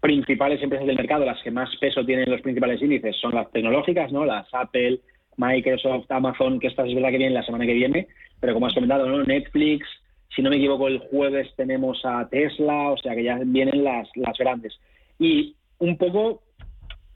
[0.00, 4.10] principales empresas del mercado, las que más peso tienen los principales índices, son las tecnológicas,
[4.12, 4.24] ¿no?
[4.24, 5.00] Las Apple,
[5.36, 8.08] Microsoft, Amazon, que esta es verdad que viene la semana que viene,
[8.40, 9.22] pero como has comentado, ¿no?
[9.22, 9.86] Netflix,
[10.34, 14.08] si no me equivoco, el jueves tenemos a Tesla, o sea que ya vienen las,
[14.14, 14.78] las grandes.
[15.18, 16.42] Y un poco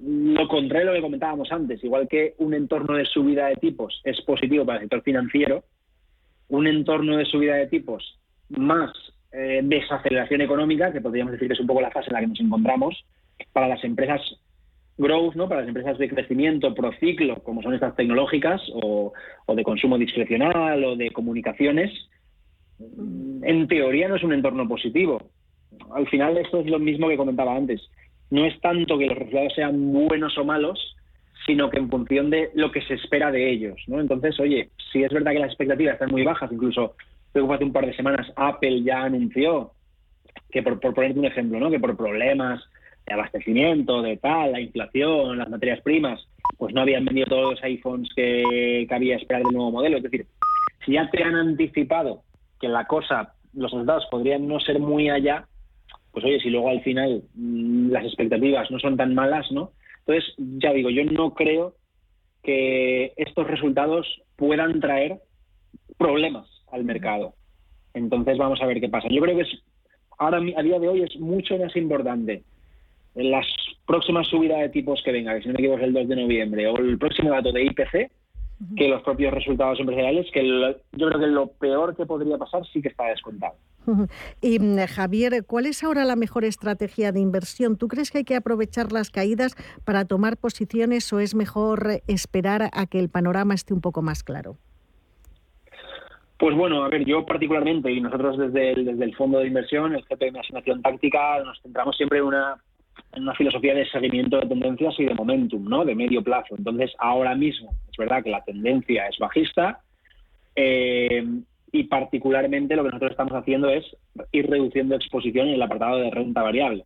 [0.00, 4.00] lo contrario a lo que comentábamos antes, igual que un entorno de subida de tipos
[4.04, 5.64] es positivo para el sector financiero,
[6.48, 8.18] un entorno de subida de tipos
[8.50, 8.92] más
[9.36, 12.28] eh, desaceleración económica, que podríamos decir que es un poco la fase en la que
[12.28, 13.04] nos encontramos,
[13.52, 14.20] para las empresas
[14.96, 15.48] growth, ¿no?
[15.48, 19.12] para las empresas de crecimiento prociclo, como son estas tecnológicas o,
[19.52, 21.90] de consumo discrecional o de comunicaciones,
[22.78, 25.30] en teoría no es un entorno positivo.
[25.92, 27.82] Al final esto es lo mismo que comentaba antes.
[28.30, 30.96] No es tanto que los resultados sean buenos o malos,
[31.46, 33.76] sino que en función de lo que se espera de ellos.
[33.88, 34.00] ¿no?
[34.00, 36.94] Entonces, oye, si es verdad que las expectativas están muy bajas, incluso
[37.34, 39.72] creo que hace un par de semanas Apple ya anunció
[40.50, 42.62] que, por, por ponerte un ejemplo, que por problemas
[43.06, 46.24] de abastecimiento, de tal, la inflación, las materias primas,
[46.56, 49.96] pues no habían vendido todos los iPhones que, había esperado del nuevo modelo.
[49.96, 50.26] Es decir,
[50.86, 52.22] si ya te han anticipado
[52.60, 55.46] que la cosa, los resultados podrían no ser muy allá,
[56.12, 59.72] pues oye, si luego al final mm, las expectativas no son tan malas, ¿no?
[60.06, 61.74] Entonces, ya digo, yo no creo
[62.44, 65.18] que estos resultados puedan traer
[65.98, 67.34] problemas al mercado.
[67.94, 69.08] Entonces vamos a ver qué pasa.
[69.08, 69.62] Yo creo que es
[70.18, 72.42] ahora a día de hoy es mucho más importante
[73.14, 73.46] en las
[73.86, 76.16] próximas subidas de tipos que venga, que si no me equivoco es el 2 de
[76.16, 78.10] noviembre, o el próximo dato de IPC,
[78.76, 80.42] que los propios resultados empresariales, que
[80.92, 83.54] yo creo que lo peor que podría pasar sí que está descontado.
[84.40, 87.76] Y mm, Javier, ¿cuál es ahora la mejor estrategia de inversión?
[87.76, 92.70] ¿Tú crees que hay que aprovechar las caídas para tomar posiciones o es mejor esperar
[92.72, 94.56] a que el panorama esté un poco más claro?
[96.36, 100.32] Pues bueno, a ver, yo particularmente y nosotros desde el, fondo de inversión, el GP
[100.32, 102.56] de asignación táctica, nos centramos siempre en una,
[103.12, 105.84] en una filosofía de seguimiento de tendencias y de momentum, ¿no?
[105.84, 106.56] De medio plazo.
[106.58, 109.80] Entonces, ahora mismo es verdad que la tendencia es bajista
[110.56, 111.24] eh,
[111.70, 113.84] y particularmente lo que nosotros estamos haciendo es
[114.32, 116.84] ir reduciendo exposición en el apartado de renta variable,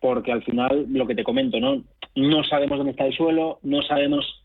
[0.00, 1.82] porque al final lo que te comento, ¿no?
[2.14, 4.43] No sabemos dónde está el suelo, no sabemos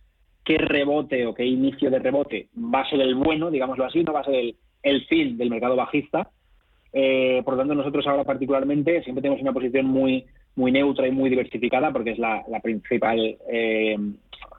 [0.49, 4.13] qué rebote o qué inicio de rebote va a ser el bueno, digámoslo así, no
[4.13, 6.31] va a ser el, fin del mercado bajista.
[6.91, 11.11] Eh, por lo tanto, nosotros ahora particularmente siempre tenemos una posición muy muy neutra y
[11.11, 13.95] muy diversificada porque es la, principal eh,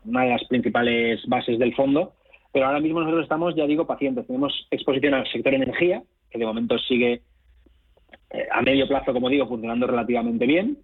[0.05, 2.13] una de las principales bases del fondo.
[2.53, 4.29] Pero ahora mismo nosotros estamos, ya digo, pacientes.
[4.29, 7.23] Tenemos exposición al sector energía, que de momento sigue
[8.31, 10.79] eh, a medio plazo, como digo, funcionando relativamente bien.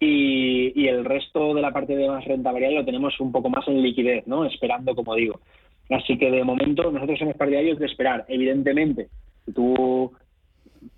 [0.00, 3.66] Y, el resto de la parte de más renta variable lo tenemos un poco más
[3.68, 4.44] en liquidez, ¿no?
[4.44, 5.40] Esperando, como digo.
[5.90, 8.24] Así que de momento nosotros somos partidarios de esperar.
[8.28, 9.08] Evidentemente,
[9.44, 10.12] si tú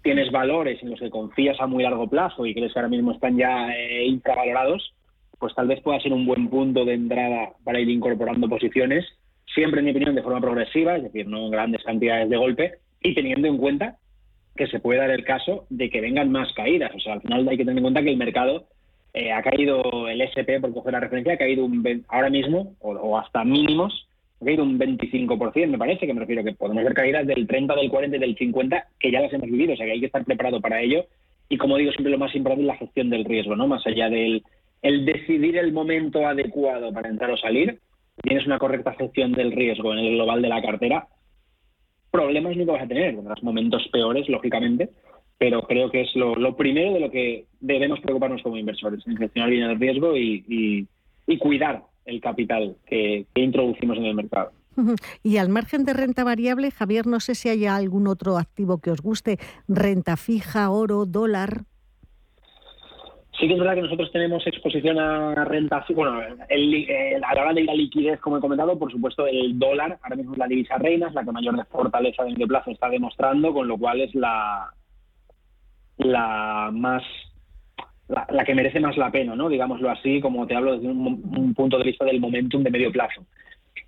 [0.03, 3.13] tienes valores en los que confías a muy largo plazo y crees que ahora mismo
[3.13, 4.95] están ya eh, infravalorados,
[5.39, 9.07] pues tal vez pueda ser un buen punto de entrada para ir incorporando posiciones,
[9.55, 13.15] siempre en mi opinión de forma progresiva, es decir, no grandes cantidades de golpe, y
[13.15, 13.97] teniendo en cuenta
[14.55, 16.95] que se puede dar el caso de que vengan más caídas.
[16.95, 18.67] O sea, al final hay que tener en cuenta que el mercado
[19.13, 23.19] eh, ha caído el SP, por coger la referencia, ha caído un, ahora mismo, o,
[23.19, 24.09] hasta mínimos,
[24.41, 27.75] ha caído un 25%, me parece, que me refiero que podemos ver caídas del 30,
[27.75, 30.07] del 40 y del 50, que ya las hemos vivido, o sea que hay que
[30.07, 31.07] estar preparado para ello.
[31.49, 33.67] Y como digo, siempre lo más importante es la gestión del riesgo, ¿no?
[33.67, 34.45] Más allá del
[34.83, 37.81] el decidir el momento adecuado para entrar o salir,
[38.23, 41.09] tienes una correcta gestión del riesgo en el global de la cartera,
[42.11, 44.91] problemas nunca vas a tener, tendrás momentos peores, lógicamente,
[45.41, 49.49] pero creo que es lo, primero de lo que debemos preocuparnos como inversores, en gestionar
[49.49, 50.87] bien el riesgo y,
[51.39, 54.53] cuidar el capital que, introducimos en el mercado.
[55.23, 58.91] Y al margen de renta variable, Javier, no sé si hay algún otro activo que
[58.91, 61.63] os guste, renta fija, oro, dólar.
[63.39, 67.55] Sí que es verdad que nosotros tenemos exposición a renta, bueno, el, a la hora
[67.55, 70.77] de la liquidez, como he comentado, por supuesto el dólar, ahora mismo es la divisa
[70.77, 74.15] reina, es la que mayor fortaleza de medio plazo está demostrando, con lo cual es
[74.15, 74.71] la,
[76.01, 77.03] la más
[78.09, 79.49] la, que merece más la pena, ¿no?
[79.49, 83.25] Digámoslo así, como te hablo desde un, punto de vista del momentum de medio plazo.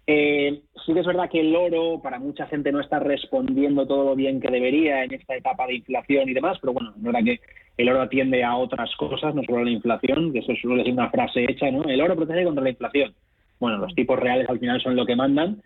[0.07, 4.05] Eh, sí que es verdad que el oro para mucha gente no está respondiendo todo
[4.05, 7.23] lo bien que debería en esta etapa de inflación y demás, pero bueno, no era
[7.23, 7.41] que
[7.77, 10.93] el oro atiende a otras cosas, no solo a la inflación, que eso suele ser
[10.93, 11.85] una frase hecha, ¿no?
[11.85, 13.15] El oro protege contra la inflación.
[13.59, 15.63] Bueno, los tipos reales al final son lo que mandan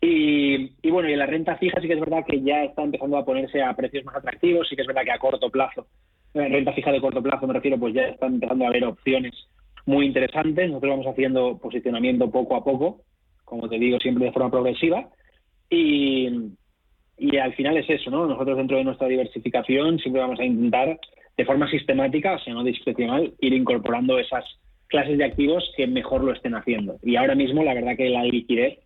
[0.00, 3.16] Y, y, bueno, y la renta fija sí que es verdad que ya está empezando
[3.16, 5.86] a ponerse a precios más atractivos, sí que es verdad que a corto plazo,
[6.34, 9.32] en renta fija de corto plazo me refiero, pues ya están empezando a haber opciones
[9.86, 10.68] muy interesantes.
[10.68, 13.02] Nosotros vamos haciendo posicionamiento poco a poco,
[13.44, 15.08] como te digo, siempre de forma progresiva.
[15.70, 16.28] Y,
[17.16, 18.26] y al final es eso, ¿no?
[18.26, 20.98] Nosotros dentro de nuestra diversificación siempre vamos a intentar
[21.36, 24.44] de forma sistemática, o sea, no discrecional, ir incorporando esas
[24.88, 26.98] clases de activos que mejor lo estén haciendo.
[27.02, 28.78] Y ahora mismo la verdad que la liquidez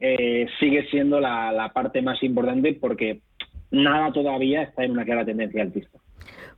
[0.00, 3.20] eh, sigue siendo la, la parte más importante porque
[3.70, 5.98] nada todavía está en una clara tendencia alcista.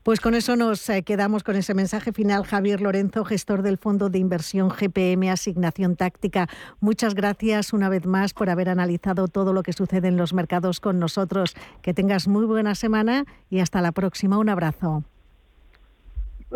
[0.03, 2.45] Pues con eso nos eh, quedamos con ese mensaje final.
[2.45, 6.49] Javier Lorenzo, gestor del Fondo de Inversión GPM Asignación Táctica.
[6.81, 10.81] Muchas gracias una vez más por haber analizado todo lo que sucede en los mercados
[10.81, 11.55] con nosotros.
[11.83, 14.39] Que tengas muy buena semana y hasta la próxima.
[14.39, 15.05] Un abrazo.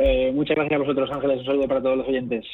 [0.00, 1.40] Eh, muchas gracias a vosotros, Ángeles.
[1.40, 2.46] Un saludo para todos los oyentes.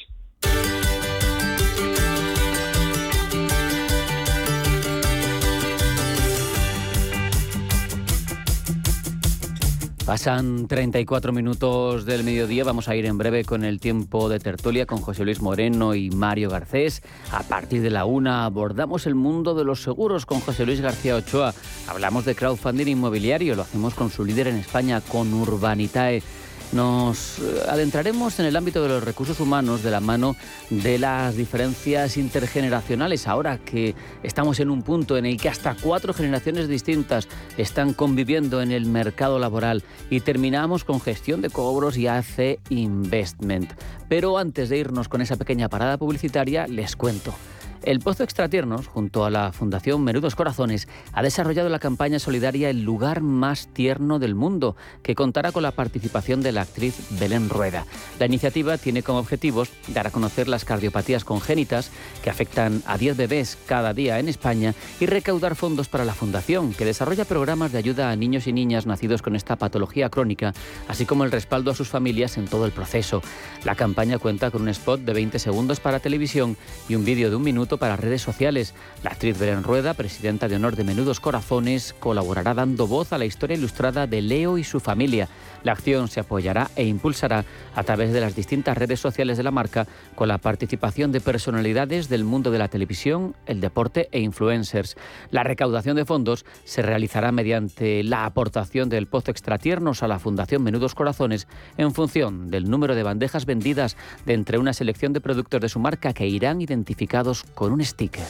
[10.10, 14.84] Pasan 34 minutos del mediodía, vamos a ir en breve con el tiempo de tertulia
[14.84, 17.00] con José Luis Moreno y Mario Garcés.
[17.30, 21.14] A partir de la una abordamos el mundo de los seguros con José Luis García
[21.14, 21.54] Ochoa.
[21.86, 26.24] Hablamos de crowdfunding inmobiliario, lo hacemos con su líder en España, con Urbanitae.
[26.72, 30.36] Nos eh, adentraremos en el ámbito de los recursos humanos de la mano
[30.70, 36.14] de las diferencias intergeneracionales, ahora que estamos en un punto en el que hasta cuatro
[36.14, 42.06] generaciones distintas están conviviendo en el mercado laboral y terminamos con gestión de cobros y
[42.06, 43.72] AC Investment.
[44.08, 47.34] Pero antes de irnos con esa pequeña parada publicitaria, les cuento.
[47.82, 52.82] El Pozo Extratiernos, junto a la Fundación Menudos Corazones, ha desarrollado la campaña solidaria El
[52.82, 57.86] lugar más tierno del mundo, que contará con la participación de la actriz Belén Rueda.
[58.18, 61.90] La iniciativa tiene como objetivos dar a conocer las cardiopatías congénitas
[62.22, 66.74] que afectan a 10 bebés cada día en España y recaudar fondos para la Fundación,
[66.74, 70.52] que desarrolla programas de ayuda a niños y niñas nacidos con esta patología crónica,
[70.86, 73.22] así como el respaldo a sus familias en todo el proceso.
[73.64, 77.36] La campaña cuenta con un spot de 20 segundos para televisión y un vídeo de
[77.36, 78.74] un minuto para redes sociales.
[79.02, 83.24] La actriz Belén Rueda, presidenta de honor de Menudos Corazones, colaborará dando voz a la
[83.24, 85.28] historia ilustrada de Leo y su familia.
[85.62, 87.44] La acción se apoyará e impulsará
[87.74, 92.08] a través de las distintas redes sociales de la marca con la participación de personalidades
[92.08, 94.96] del mundo de la televisión, el deporte e influencers.
[95.30, 100.62] La recaudación de fondos se realizará mediante la aportación del Pozo Extratiernos a la Fundación
[100.62, 101.46] Menudos Corazones
[101.76, 103.96] en función del número de bandejas vendidas
[104.26, 108.24] de entre una selección de productos de su marca que irán identificados con un sticker.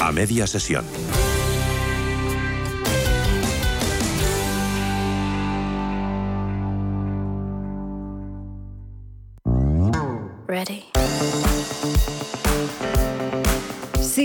[0.00, 0.84] A media sesión.
[10.48, 10.95] Ready.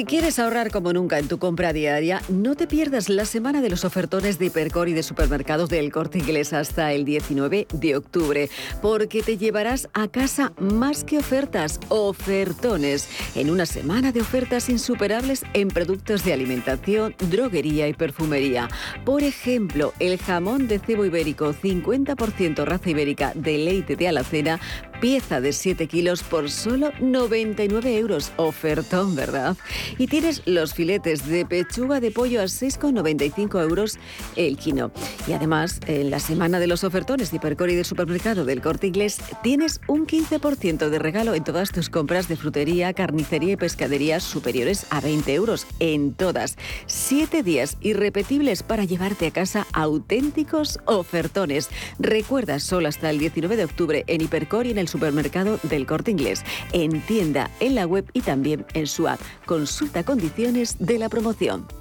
[0.01, 3.69] Si quieres ahorrar como nunca en tu compra diaria, no te pierdas la semana de
[3.69, 8.49] los ofertones de Hipercor y de supermercados del Corte Inglés hasta el 19 de octubre,
[8.81, 15.43] porque te llevarás a casa más que ofertas, ofertones, en una semana de ofertas insuperables
[15.53, 18.69] en productos de alimentación, droguería y perfumería.
[19.05, 24.59] Por ejemplo, el jamón de cebo ibérico 50% raza ibérica de leite de alacena,
[25.01, 28.31] pieza de 7 kilos por solo 99 euros.
[28.37, 29.57] Ofertón, ¿verdad?
[29.97, 33.97] Y tienes los filetes de pechuga de pollo a 6,95 euros
[34.35, 34.91] el kilo.
[35.27, 38.87] Y además, en la semana de los ofertones de Hipercor y del supermercado del Corte
[38.87, 44.19] Inglés, tienes un 15% de regalo en todas tus compras de frutería, carnicería y pescadería
[44.19, 45.65] superiores a 20 euros.
[45.79, 46.57] En todas.
[46.85, 51.69] Siete días irrepetibles para llevarte a casa auténticos ofertones.
[51.97, 56.11] Recuerda, solo hasta el 19 de octubre en Hipercor y en el supermercado del Corte
[56.11, 59.19] Inglés, en tienda, en la web y también en su app.
[59.45, 61.80] Consulta condiciones de la promoción.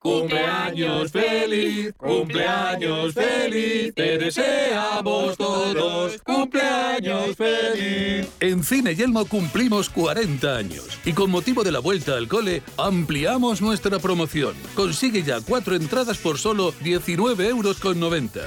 [0.00, 8.28] Cumpleaños feliz, cumpleaños feliz, te deseamos todos, cumpleaños feliz.
[8.38, 13.60] En Cine Yelmo cumplimos 40 años y con motivo de la vuelta al cole ampliamos
[13.60, 14.54] nuestra promoción.
[14.76, 17.78] Consigue ya cuatro entradas por solo 19,90 euros.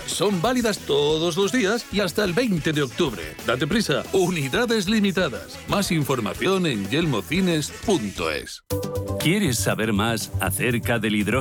[0.05, 3.23] Son válidas todos los días y hasta el 20 de octubre.
[3.45, 5.59] Date prisa, unidades limitadas.
[5.67, 8.63] Más información en yelmocines.es.
[9.19, 11.40] ¿Quieres saber más acerca del hidrógeno?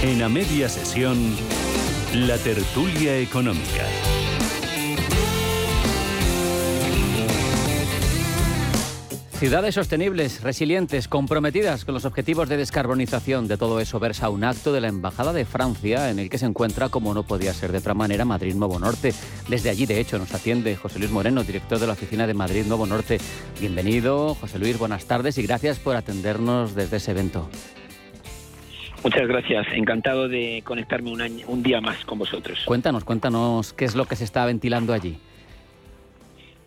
[0.00, 1.18] En a media sesión,
[2.14, 3.84] la tertulia económica.
[9.40, 13.48] Ciudades sostenibles, resilientes, comprometidas con los objetivos de descarbonización.
[13.48, 16.46] De todo eso versa un acto de la Embajada de Francia en el que se
[16.46, 19.12] encuentra, como no podía ser de otra manera, Madrid Nuevo Norte.
[19.48, 22.66] Desde allí, de hecho, nos atiende José Luis Moreno, director de la oficina de Madrid
[22.66, 23.18] Nuevo Norte.
[23.58, 27.48] Bienvenido, José Luis, buenas tardes y gracias por atendernos desde ese evento.
[29.04, 32.64] Muchas gracias, encantado de conectarme un, año, un día más con vosotros.
[32.64, 35.18] Cuéntanos, cuéntanos qué es lo que se está ventilando allí.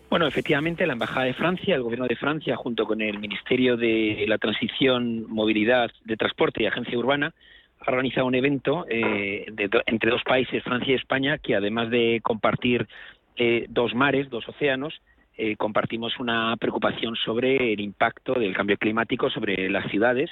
[0.08, 4.24] Bueno, efectivamente, la Embajada de Francia, el Gobierno de Francia, junto con el Ministerio de
[4.28, 7.32] la Transición, Movilidad, de Transporte y Agencia Urbana,
[7.80, 12.20] ha organizado un evento eh, de, entre dos países, Francia y España, que además de
[12.22, 12.88] compartir
[13.36, 15.00] eh, dos mares, dos océanos,
[15.38, 20.30] eh, compartimos una preocupación sobre el impacto del cambio climático sobre las ciudades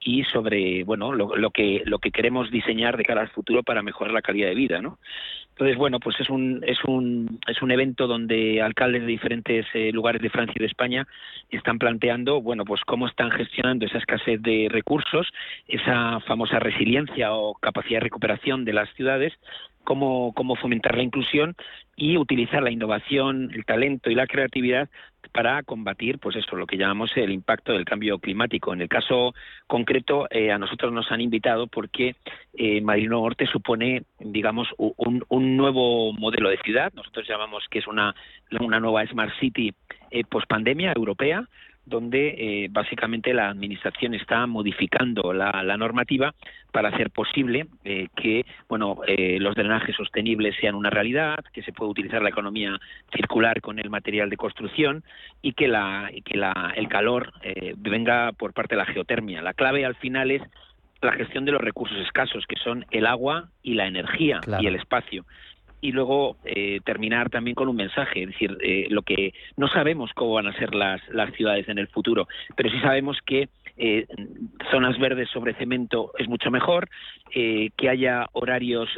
[0.00, 4.14] y sobre bueno lo, que lo que queremos diseñar de cara al futuro para mejorar
[4.14, 4.98] la calidad de vida no
[5.50, 9.92] entonces bueno pues es un es un es un evento donde alcaldes de diferentes eh,
[9.92, 11.06] lugares de Francia y de España
[11.50, 15.28] están planteando bueno pues cómo están gestionando esa escasez de recursos
[15.68, 19.34] esa famosa resiliencia o capacidad de recuperación de las ciudades
[19.84, 21.54] cómo, cómo fomentar la inclusión
[21.96, 24.88] y utilizar la innovación, el talento y la creatividad
[25.32, 28.72] para combatir, pues eso, lo que llamamos el impacto del cambio climático.
[28.72, 29.34] En el caso
[29.66, 32.16] concreto, eh, a nosotros nos han invitado porque
[32.54, 36.92] eh, Madrid Norte supone, digamos, un, nuevo modelo de ciudad.
[36.94, 38.14] Nosotros llamamos que es una,
[38.60, 39.72] una nueva Smart City
[40.10, 41.46] eh, post pandemia europea
[41.90, 46.34] donde eh, básicamente la Administración está modificando la, normativa
[46.72, 51.72] para hacer posible eh, que bueno eh, los drenajes sostenibles sean una realidad, que se
[51.72, 52.78] pueda utilizar la economía
[53.14, 55.02] circular con el material de construcción
[55.42, 57.32] y que, la, que la, el calor
[57.76, 59.42] venga por parte de la geotermia.
[59.42, 60.42] La clave al final es
[61.02, 64.76] la gestión de los recursos escasos, que son el agua y la energía y el
[64.76, 65.24] espacio
[65.80, 70.10] y luego eh, terminar también con un mensaje, es decir, eh, lo que no sabemos
[70.14, 74.06] cómo van a ser las, las ciudades en el futuro, pero sí sabemos que eh,
[74.70, 76.88] zonas verdes sobre cemento es mucho mejor,
[77.32, 78.88] que haya horarios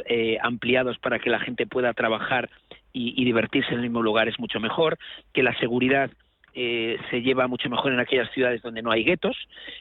[0.41, 2.49] ampliados para que la gente pueda trabajar
[2.91, 4.97] y, y divertirse en el mismo lugar es mucho mejor,
[5.33, 6.09] que la seguridad
[6.55, 9.35] eh, se lleva mucho mejor en aquellas ciudades donde no hay guetos.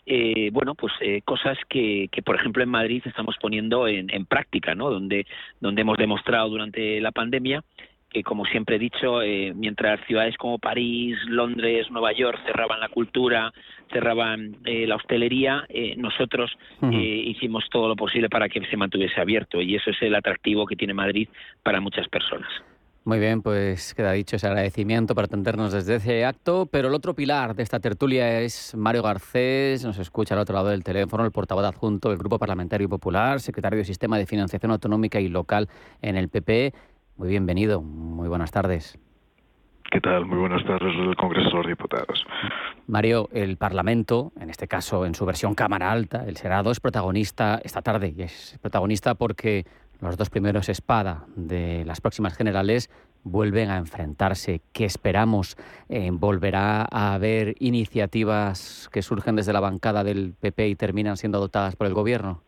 [0.07, 4.25] Eh, bueno, pues eh, cosas que, que, por ejemplo, en Madrid estamos poniendo en, en,
[4.25, 4.91] práctica, ¿no?
[4.91, 5.27] Donde,
[5.61, 7.62] donde hemos demostrado durante la pandemia
[8.09, 9.20] que, como siempre he dicho,
[9.55, 13.51] mientras ciudades como París, Londres, Nueva York cerraban la cultura,
[13.91, 15.66] cerraban la hostelería,
[15.97, 16.53] nosotros
[16.93, 20.77] hicimos todo lo posible para que se mantuviese abierto y eso es el atractivo que
[20.77, 21.27] tiene Madrid
[21.62, 22.51] para muchas personas.
[23.05, 27.15] Muy bien, pues queda dicho ese agradecimiento para atendernos desde ese acto, pero el otro
[27.15, 31.33] pilar de esta tertulia es Mario Garcés, nos escucha al otro lado del teléfono, el
[31.33, 35.69] portavoz adjunto del Grupo Parlamentario Popular, secretario de Sistema de Financiación Autonómica y Local
[36.01, 36.75] en el PP.
[37.17, 38.97] Muy bienvenido, muy buenas tardes.
[39.91, 40.25] ¿Qué tal?
[40.25, 42.25] Muy buenas tardes del Congreso de los Diputados.
[42.87, 47.61] Mario, el Parlamento, en este caso en su versión Cámara Alta, el Senado es protagonista
[47.65, 49.67] esta tarde y es protagonista porque
[50.09, 52.91] los dos primeros espada de las próximas generales
[53.25, 54.61] vuelven a enfrentarse.
[54.73, 55.57] ¿Qué esperamos?
[55.89, 61.39] Eh, ¿Volverá a haber iniciativas que surgen desde la bancada del PP y terminan siendo
[61.39, 62.43] adoptadas por el Gobierno?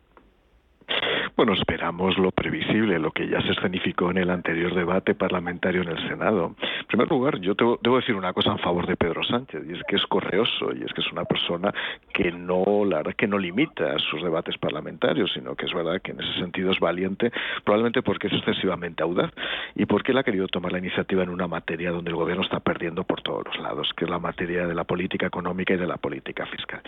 [1.45, 5.88] Bueno, esperamos lo previsible, lo que ya se escenificó en el anterior debate parlamentario en
[5.88, 6.55] el Senado.
[6.59, 9.82] En primer lugar, yo debo decir una cosa en favor de Pedro Sánchez, y es
[9.86, 11.70] que es correoso, y es que es una persona
[12.14, 16.12] que no, la verdad que no limita sus debates parlamentarios, sino que es verdad que
[16.12, 17.30] en ese sentido es valiente,
[17.62, 19.30] probablemente porque es excesivamente audaz
[19.74, 22.61] y porque él ha querido tomar la iniciativa en una materia donde el gobierno está
[22.61, 25.86] perdiendo por todos los lados, que es la materia de la política económica y de
[25.86, 26.80] la política fiscal.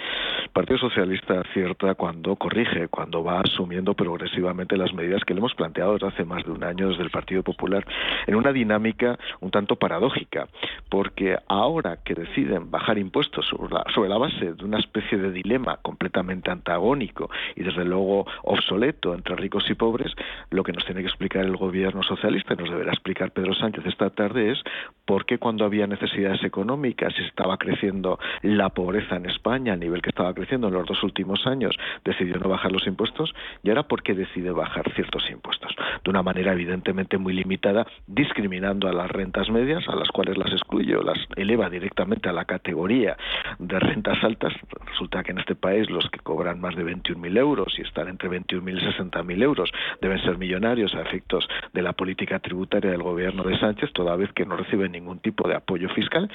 [0.44, 4.45] El Partido Socialista acierta cuando corrige, cuando va asumiendo progresivamente
[4.76, 7.42] las medidas que le hemos planteado desde hace más de un año desde el Partido
[7.42, 7.84] Popular,
[8.26, 10.49] en una dinámica un tanto paradójica,
[10.88, 15.30] porque ahora que deciden bajar impuestos sobre la, sobre la base de una especie de
[15.30, 20.12] dilema completamente antagónico y desde luego obsoleto entre ricos y pobres,
[20.51, 24.11] lo que nos tiene que explicar el gobierno socialista, nos deberá explicar Pedro Sánchez esta
[24.11, 24.59] tarde es
[25.05, 30.03] por qué cuando había necesidades económicas y estaba creciendo la pobreza en España a nivel
[30.03, 33.84] que estaba creciendo en los dos últimos años, decidió no bajar los impuestos y ahora
[33.84, 35.74] por qué decide bajar ciertos impuestos.
[36.05, 40.53] De una manera evidentemente muy limitada, discriminando a las rentas medias, a las cuales las
[40.53, 43.16] excluye o las eleva directamente a la categoría
[43.59, 44.53] de rentas altas.
[44.87, 48.29] Resulta que en este país los que cobran más de 21.000 euros y están entre
[48.29, 49.70] 21.000 y 60.000 euros
[50.01, 54.33] deben ser millonarios a efectos de la política tributaria del gobierno de Sánchez, toda vez
[54.33, 56.31] que no reciben ningún tipo de apoyo fiscal.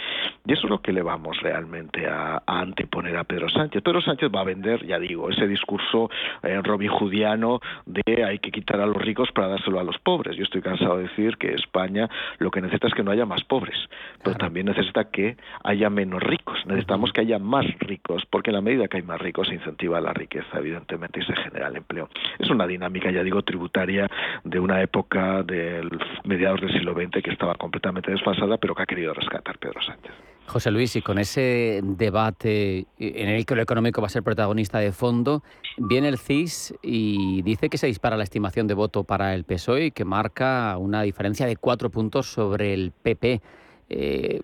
[0.46, 3.82] Y eso es lo que le vamos realmente a, anteponer a Pedro Sánchez.
[3.84, 6.10] Pedro Sánchez va a vender, ya digo, ese discurso
[6.44, 10.36] eh, robin judiano de hay que quitar a los ricos para dárselo a los pobres.
[10.36, 12.10] Yo estoy cansado de decir que España
[12.40, 13.78] lo que necesita es que no haya más pobres,
[14.24, 16.60] pero también necesita que haya menos ricos.
[16.66, 20.02] Necesitamos que haya más ricos, porque en la medida que hay más ricos se incentiva
[20.02, 22.10] la riqueza, evidentemente, y se genera el empleo.
[22.40, 24.08] Es una dinámica, ya digo, tributaria
[24.44, 25.90] de una época del
[26.24, 30.31] mediados del siglo XX que estaba completamente desfasada, pero que ha querido rescatar Pedro Sánchez.
[30.52, 34.80] José Luis, y con ese debate en el que lo económico va a ser protagonista
[34.80, 35.44] de fondo,
[35.78, 39.86] viene el CIS y dice que se dispara la estimación de voto para el PSOE
[39.86, 43.42] y que marca una diferencia de cuatro puntos sobre el PP.
[43.90, 44.42] Eh,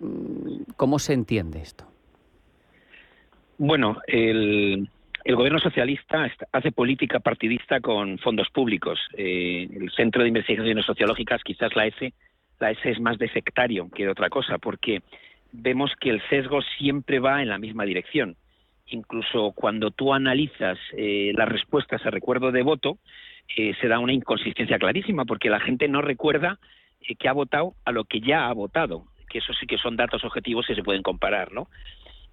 [0.76, 1.84] ¿Cómo se entiende esto?
[3.58, 4.88] Bueno, el,
[5.26, 8.98] gobierno socialista hace política partidista con fondos públicos.
[9.14, 12.14] Eh, el Centro de Investigaciones Sociológicas, quizás la S,
[12.60, 15.02] la S es más de sectario que de otra cosa, porque
[15.52, 18.36] vemos que el sesgo siempre va en la misma dirección.
[18.86, 22.98] Incluso cuando tú analizas eh, las respuestas a recuerdo de voto,
[23.56, 26.58] eh, se da una inconsistencia clarísima, porque la gente no recuerda
[27.00, 29.96] eh, que ha votado a lo que ya ha votado, que eso sí que son
[29.96, 31.68] datos objetivos que se pueden comparar, ¿no?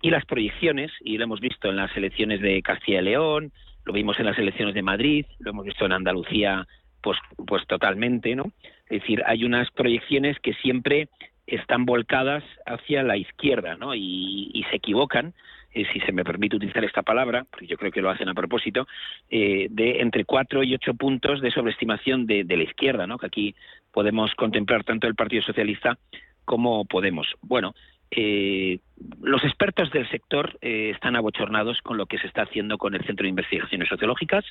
[0.01, 3.51] Y las proyecciones, y lo hemos visto en las elecciones de Castilla y León,
[3.85, 6.67] lo vimos en las elecciones de Madrid, lo hemos visto en Andalucía,
[7.01, 8.51] pues, pues totalmente, ¿no?
[8.89, 11.07] Es decir, hay unas proyecciones que siempre
[11.47, 13.93] están volcadas hacia la izquierda, ¿no?
[13.95, 15.33] Y, se equivocan,
[15.73, 18.33] eh, si se me permite utilizar esta palabra, porque yo creo que lo hacen a
[18.33, 18.87] propósito,
[19.29, 23.17] eh, de entre cuatro y ocho puntos de sobreestimación de, la izquierda, ¿no?
[23.17, 23.55] Que aquí
[23.91, 25.97] podemos contemplar tanto el Partido Socialista
[26.45, 27.27] como Podemos.
[27.41, 27.75] Bueno,
[28.09, 28.79] eh,
[29.21, 33.23] los expertos del sector están abochornados con lo que se está haciendo con el Centro
[33.23, 34.45] de Investigaciones Sociológicas.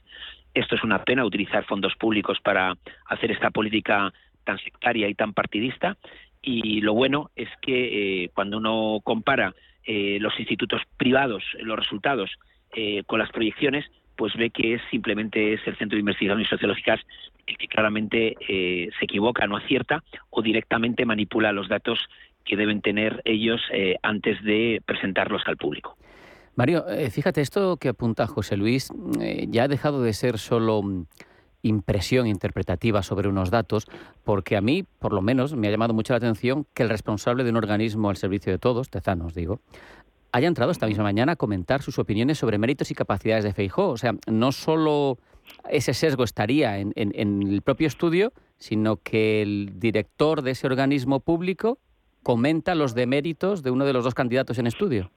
[0.53, 2.76] Esto es una pena, utilizar fondos públicos para
[3.07, 4.12] hacer esta política
[4.45, 5.97] tan sectaria y tan partidista.
[6.45, 9.55] Y lo bueno es que eh, cuando uno compara
[9.86, 12.30] eh, los institutos privados, los resultados,
[12.76, 13.86] eh, con las proyecciones,
[14.16, 17.01] pues ve que es simplemente es el Centro de Investigaciones Sociológicas
[17.47, 21.99] el que claramente se equivoca, no acierta o directamente manipula los datos
[22.42, 23.61] que deben tener ellos
[24.03, 25.95] antes de presentarlos al público.
[26.57, 28.90] Mario, fíjate, esto que apunta José Luis
[29.49, 31.05] ya ha dejado de ser solo mm,
[31.65, 33.87] impresión interpretativa sobre unos datos,
[34.23, 37.43] porque a mí, por lo menos, me ha llamado mucho la atención que el responsable
[37.43, 39.61] de un organismo al servicio de todos, Tezanos digo,
[40.31, 43.89] haya entrado esta misma mañana a comentar sus opiniones sobre méritos y capacidades de Feijó.
[43.89, 45.19] O sea, no solo
[45.69, 51.21] ese sesgo estaría en, en el propio estudio, sino que el director de ese organismo
[51.21, 51.79] público
[52.25, 55.11] comenta los deméritos de uno de los dos candidatos en estudio.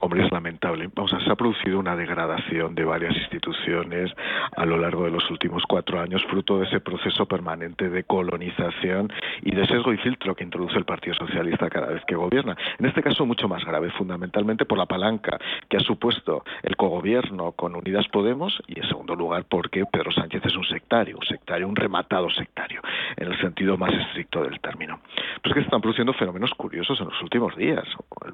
[0.00, 0.90] Hombre, es lamentable.
[1.24, 4.10] Se ha producido una degradación de varias instituciones
[4.56, 9.12] a lo largo de los últimos cuatro años, fruto de ese proceso permanente de colonización
[9.42, 12.56] y de sesgo y filtro que introduce el Partido Socialista cada vez que gobierna.
[12.78, 15.38] En este caso, mucho más grave, fundamentalmente por la palanca
[15.68, 20.44] que ha supuesto el cogobierno con Unidas Podemos y, en segundo lugar, porque Pedro Sánchez
[20.44, 22.80] es un sectario, un sectario, un rematado sectario,
[23.16, 25.00] en el sentido más estricto del término.
[25.42, 27.84] Pero es que se están produciendo fenómenos curiosos en los últimos días.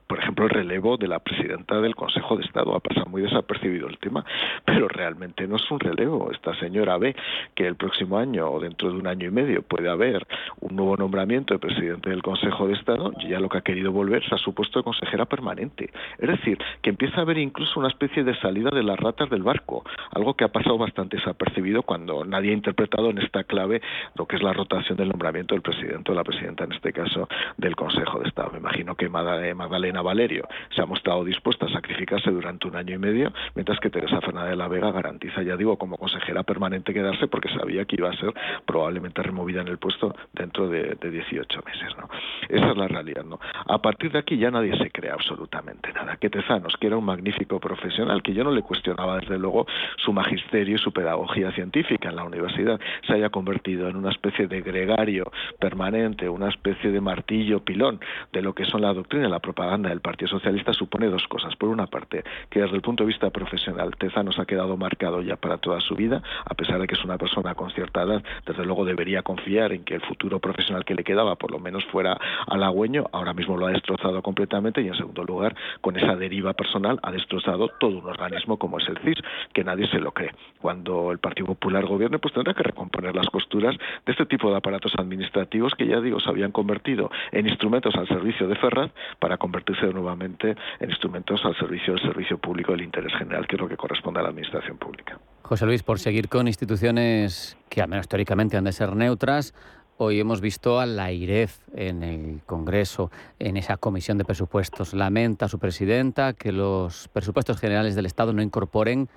[0.06, 1.18] por ejemplo, el relevo de la
[1.50, 2.74] presidenta del Consejo de Estado.
[2.76, 4.24] Ha pasado muy desapercibido el tema,
[4.64, 6.30] pero realmente no es un relevo.
[6.30, 7.16] Esta señora ve
[7.56, 10.26] que el próximo año o dentro de un año y medio puede haber
[10.60, 13.90] un nuevo nombramiento de presidente del Consejo de Estado y ya lo que ha querido
[13.90, 15.90] volver es a su puesto de consejera permanente.
[16.18, 19.42] Es decir, que empieza a haber incluso una especie de salida de las ratas del
[19.42, 23.82] barco, algo que ha pasado bastante desapercibido cuando nadie ha interpretado en esta clave
[24.14, 27.28] lo que es la rotación del nombramiento del presidente o la presidenta, en este caso,
[27.56, 28.50] del Consejo de Estado.
[28.52, 32.98] Me imagino que Magdalena Valerio se ha mostrado dispuesta a sacrificarse durante un año y
[32.98, 37.26] medio, mientras que Teresa Fernández de la Vega garantiza, ya digo, como consejera permanente quedarse
[37.26, 38.32] porque sabía que iba a ser
[38.64, 41.96] probablemente removida en el puesto dentro de, 18 meses.
[41.98, 42.08] ¿no?
[42.48, 43.24] Esa es la realidad.
[43.24, 43.40] ¿no?
[43.66, 46.16] A partir de aquí ya nadie se cree absolutamente nada.
[46.16, 49.66] Que Tezanos, que era un magnífico profesional, que yo no le cuestionaba desde luego
[49.96, 54.46] su magisterio y su pedagogía científica en la universidad, se haya convertido en una especie
[54.46, 58.00] de gregario permanente, una especie de martillo pilón
[58.32, 61.56] de lo que son la doctrina y la propaganda del Partido Socialista, supone dos cosas.
[61.56, 65.36] Por una parte, que desde el punto de vista profesional, Tezanos ha quedado marcado ya
[65.36, 68.66] para toda su vida, a pesar de que es una persona con cierta edad, desde
[68.66, 72.18] luego debería confiar en que el futuro profesional que le quedaba por lo menos fuera
[72.48, 76.98] halagüeño, ahora mismo lo ha destrozado completamente y en segundo lugar, con esa deriva personal
[77.02, 79.22] ha destrozado todo un organismo como es el CIS,
[79.54, 80.32] que nadie se lo cree.
[80.60, 84.56] Cuando el Partido Popular gobierne, pues tendrá que recomponer las costuras de este tipo de
[84.56, 89.36] aparatos administrativos que ya digo se habían convertido en instrumentos al servicio de Ferraz para
[89.36, 93.68] convertirse nuevamente en instrumentos al servicio del servicio público del interés general, que es lo
[93.68, 95.18] que corresponde a la administración pública.
[95.42, 99.54] José Luis, por seguir con instituciones que al menos teóricamente han de ser neutras,
[100.02, 104.94] Hoy hemos visto a la IREF en el Congreso, en esa comisión de presupuestos.
[104.94, 109.10] Lamenta su presidenta que los presupuestos generales del Estado no incorporen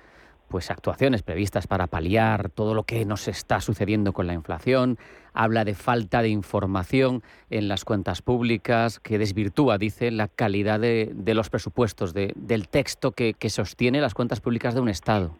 [0.48, 4.98] pues actuaciones previstas para paliar todo lo que nos está sucediendo con la inflación,
[5.32, 11.34] habla de falta de información en las cuentas públicas que desvirtúa, dice, la calidad de,
[11.34, 15.36] los presupuestos, del texto que sostiene las cuentas públicas de un Estado.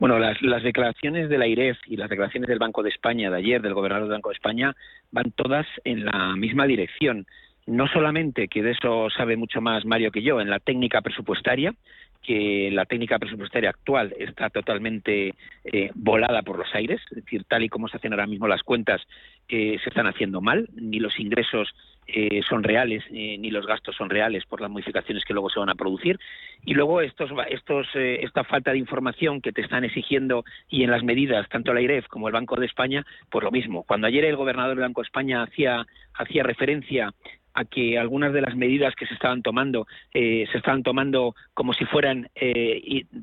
[0.00, 3.60] Bueno, las, declaraciones de la IREF y las declaraciones del Banco de España de ayer,
[3.60, 4.74] del gobernador del Banco de España,
[5.10, 7.26] van todas en la misma dirección.
[7.66, 11.74] No solamente, que de eso sabe mucho más Mario que yo, en la técnica presupuestaria,
[12.22, 17.64] que la técnica presupuestaria actual está totalmente eh, volada por los aires, es decir, tal
[17.64, 19.02] y como se hacen ahora mismo las cuentas,
[19.48, 21.74] eh, se están haciendo mal, ni los ingresos
[22.06, 25.68] eh, son reales ni los gastos son reales por las modificaciones que luego se van
[25.68, 26.18] a producir.
[26.64, 31.04] Y luego estos estos esta falta de información que te están exigiendo y en las
[31.04, 33.84] medidas tanto la IREF como el Banco de España pues lo mismo.
[33.84, 37.14] Cuando ayer el gobernador del Banco de España hacía hacía referencia
[37.54, 41.84] a que algunas de las medidas que se estaban tomando se estaban tomando como si
[41.86, 42.28] fueran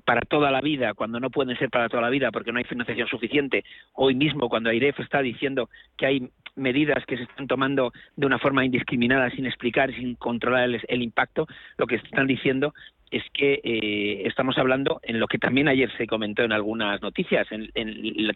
[0.05, 2.65] para toda la vida, cuando no pueden ser para toda la vida porque no hay
[2.65, 3.63] financiación suficiente.
[3.93, 8.39] Hoy mismo, cuando AIREF está diciendo que hay medidas que se están tomando de una
[8.39, 11.47] forma indiscriminada, sin explicar, sin controlar el, impacto,
[11.77, 12.73] lo que están diciendo
[13.11, 17.47] es que eh, estamos hablando en lo que también ayer se comentó en algunas noticias,
[17.51, 17.69] en,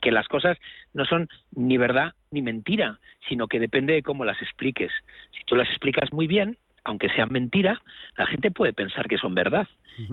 [0.01, 0.57] que las cosas
[0.93, 4.91] no son ni verdad ni mentira, sino que depende de cómo las expliques.
[5.31, 7.81] Si tú las explicas muy bien, aunque sean mentira,
[8.17, 9.67] la gente puede pensar que son verdad.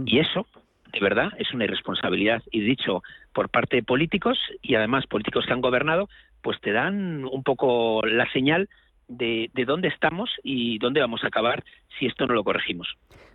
[0.05, 0.47] Y eso,
[0.93, 2.43] de verdad, es una irresponsabilidad.
[2.51, 3.03] Y dicho
[3.33, 6.09] por parte de políticos, y además políticos que han gobernado,
[6.43, 8.69] pues te dan un poco la señal
[9.09, 11.65] de, dónde estamos y dónde vamos a acabar
[11.99, 12.89] si esto no lo corregimos.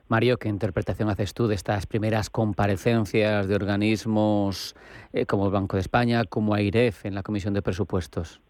[0.08, 4.76] Mario, ¿qué interpretación haces tú de estas primeras comparecencias de organismos
[5.14, 8.43] eh, como el Banco de España, como AIREF en la Comisión de Presupuestos?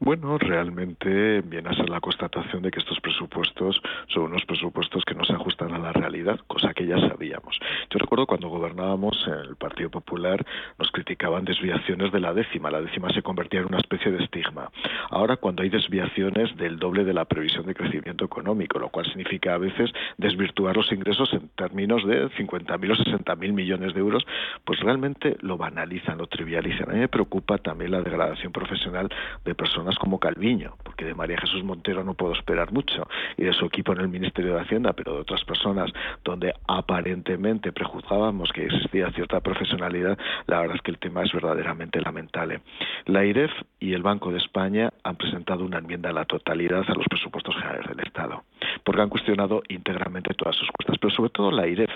[0.00, 5.16] Bueno, realmente viene a ser la constatación de que estos presupuestos son unos presupuestos que
[5.16, 7.58] no se ajustan a la realidad, cosa que ya sabíamos.
[7.90, 10.46] Yo recuerdo cuando gobernábamos en el Partido Popular
[10.78, 12.70] nos criticaban desviaciones de la décima.
[12.70, 14.70] La décima se convertía en una especie de estigma.
[15.10, 19.54] Ahora, cuando hay desviaciones del doble de la previsión de crecimiento económico, lo cual significa
[19.54, 24.24] a veces desvirtuar los ingresos en términos de 50.000 o 60.000 millones de euros,
[24.64, 26.88] pues realmente lo banalizan, lo trivializan.
[26.88, 29.08] A mí me preocupa también la degradación profesional
[29.44, 33.52] de personas como Calviño, porque de María Jesús Montero no puedo esperar mucho, y de
[33.52, 35.90] su equipo en el Ministerio de Hacienda, pero de otras personas
[36.24, 42.00] donde aparentemente prejuzgábamos que existía cierta profesionalidad, la verdad es que el tema es verdaderamente
[42.00, 42.60] lamentable.
[43.06, 46.94] La IREF y el Banco de España han presentado una enmienda a la totalidad a
[46.94, 48.44] los presupuestos generales del Estado,
[48.84, 51.90] porque han cuestionado íntegramente todas sus cuestas, pero sobre todo la IREF,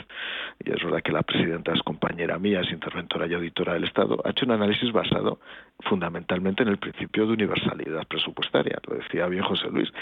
[0.65, 4.21] y es verdad que la presidenta es compañera mía, es interventora y auditora del Estado,
[4.25, 5.39] ha hecho un análisis basado
[5.81, 8.79] fundamentalmente en el principio de universalidad presupuestaria.
[8.87, 9.93] Lo decía bien José Luis.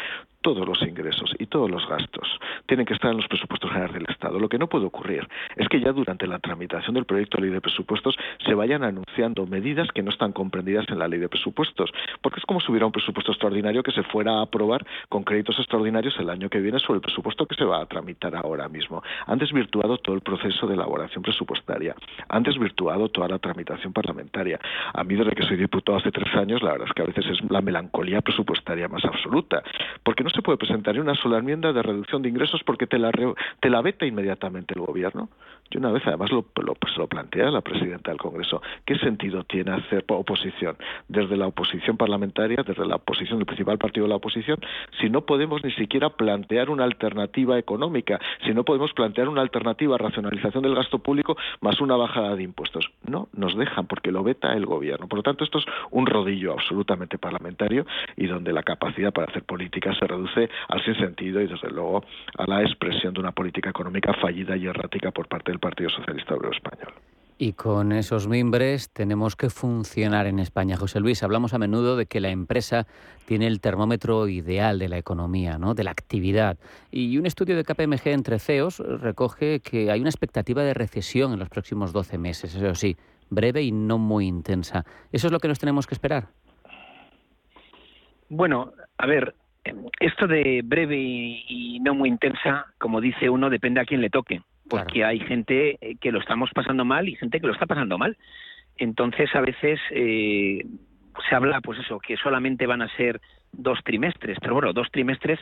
[0.43, 2.29] Todos los ingresos y todos los gastos
[2.67, 4.39] tienen que estar en los presupuestos generales del Estado.
[4.39, 7.51] Lo que no puede ocurrir es que ya durante la tramitación del proyecto de ley
[7.51, 11.91] de presupuestos se vayan anunciando medidas que no están comprendidas en la ley de presupuestos,
[12.23, 15.59] porque es como si hubiera un presupuesto extraordinario que se fuera a aprobar con créditos
[15.59, 19.03] extraordinarios el año que viene sobre el presupuesto que se va a tramitar ahora mismo.
[19.27, 21.95] Han desvirtuado todo el proceso de elaboración presupuestaria,
[22.29, 24.59] han desvirtuado toda la tramitación parlamentaria.
[24.95, 27.27] A mí, desde que soy diputado hace tres años, la verdad es que a veces
[27.27, 29.63] es la melancolía presupuestaria más absoluta,
[30.03, 33.11] porque no se puede presentar una sola enmienda de reducción de ingresos porque te la,
[33.61, 35.29] te la veta inmediatamente el gobierno.
[35.71, 38.61] Yo una vez además lo, lo, pues lo planteé a la presidenta del Congreso.
[38.85, 44.05] ¿Qué sentido tiene hacer oposición desde la oposición parlamentaria, desde la oposición del principal partido
[44.05, 44.59] de la oposición,
[45.01, 49.95] si no podemos ni siquiera plantear una alternativa económica, si no podemos plantear una alternativa
[49.95, 52.91] a racionalización del gasto público más una bajada de impuestos?
[53.07, 55.07] No, nos dejan porque lo veta el gobierno.
[55.07, 59.45] Por lo tanto, esto es un rodillo absolutamente parlamentario y donde la capacidad para hacer
[59.45, 62.05] política se reduce al sin sentido y desde luego
[62.37, 66.35] a la expresión de una política económica fallida y errática por parte del Partido Socialista
[66.35, 66.93] Obrero Español.
[67.43, 70.77] Y con esos mimbres tenemos que funcionar en España.
[70.77, 72.87] José Luis, hablamos a menudo de que la empresa
[73.25, 75.73] tiene el termómetro ideal de la economía, ¿no?
[75.73, 76.59] de la actividad.
[76.91, 81.39] Y un estudio de KPMG entre CEOs recoge que hay una expectativa de recesión en
[81.39, 82.99] los próximos 12 meses, eso sí,
[83.31, 84.85] breve y no muy intensa.
[85.11, 86.29] ¿Eso es lo que nos tenemos que esperar?
[88.29, 89.35] Bueno, a ver,
[89.99, 94.43] esto de breve y, no muy intensa, como dice uno, depende a quién le toque,
[94.71, 97.99] porque hay gente eh, que lo estamos pasando mal y gente que lo está pasando
[97.99, 98.17] mal.
[98.79, 100.65] Entonces, a veces eh,
[101.29, 103.21] se habla, pues eso, que solamente van a ser
[103.53, 105.41] dos trimestres, pero bueno, dos trimestres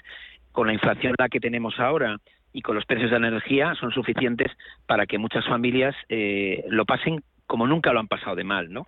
[0.50, 2.16] con la inflación la que tenemos ahora
[2.52, 4.50] y con los precios de la energía son suficientes
[4.86, 8.86] para que muchas familias eh, lo pasen como nunca lo han pasado de mal, ¿no?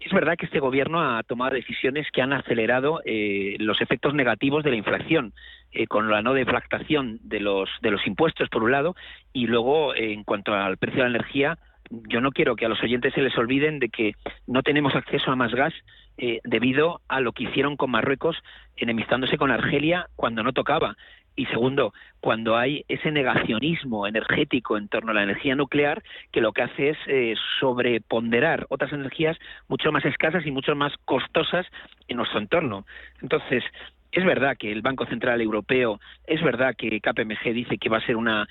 [0.00, 4.62] Es verdad que este gobierno ha tomado decisiones que han acelerado eh, los efectos negativos
[4.62, 5.32] de la inflación,
[5.72, 8.94] eh, con la no deflactación de los, de los impuestos, por un lado,
[9.32, 11.58] y luego, eh, en cuanto al precio de la energía,
[11.90, 14.12] yo no quiero que a los oyentes se les olviden de que
[14.46, 15.72] no tenemos acceso a más gas
[16.42, 18.36] debido a lo que hicieron con Marruecos
[18.76, 20.96] enemistándose con Argelia cuando no tocaba.
[21.38, 26.50] Y segundo, cuando hay ese negacionismo energético en torno a la energía nuclear, que lo
[26.50, 31.64] que hace es eh, sobreponderar otras energías mucho más escasas y mucho más costosas
[32.08, 32.86] en nuestro entorno.
[33.22, 33.62] Entonces,
[34.10, 38.06] es verdad que el Banco Central Europeo, es verdad que KPMG dice que va a
[38.06, 38.48] ser una,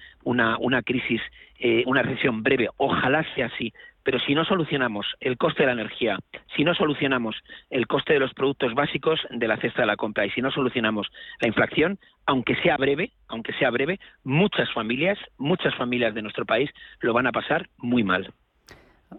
[0.86, 1.22] crisis,
[1.60, 3.74] eh, una recesión breve, ojalá sea así,
[4.08, 6.18] pero si no solucionamos el coste de la energía,
[6.56, 7.36] si no solucionamos
[7.70, 10.50] el coste de los productos básicos de la cesta de la compra y si no
[10.50, 11.08] solucionamos
[11.42, 16.70] la inflación, aunque sea breve, aunque sea breve, muchas familias, muchas familias de nuestro país
[17.02, 18.34] lo van a pasar muy mal.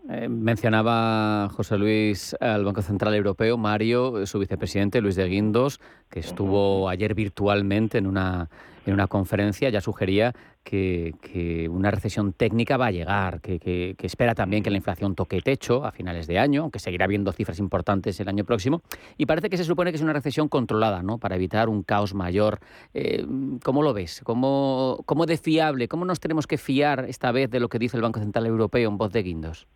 [0.09, 6.21] Eh, mencionaba José Luis al Banco Central Europeo, Mario, su vicepresidente Luis de Guindos, que
[6.21, 8.49] estuvo ayer virtualmente en una,
[8.89, 10.35] en una conferencia, ya sugería
[10.65, 15.85] que, una recesión técnica va a llegar, que, espera también que la inflación toque techo
[15.85, 18.83] a finales de año, aunque seguirá habiendo cifras importantes el año próximo.
[19.17, 21.19] Y parece que se supone que es una recesión controlada, ¿no?
[21.19, 22.61] Para evitar un caos mayor.
[22.95, 23.27] Eh,
[23.63, 24.23] ¿Cómo lo ves?
[24.25, 25.89] ¿Cómo, ¿Cómo de fiable?
[25.89, 28.89] ¿Cómo nos tenemos que fiar esta vez de lo que dice el Banco Central Europeo
[28.89, 29.67] en voz de Guindos?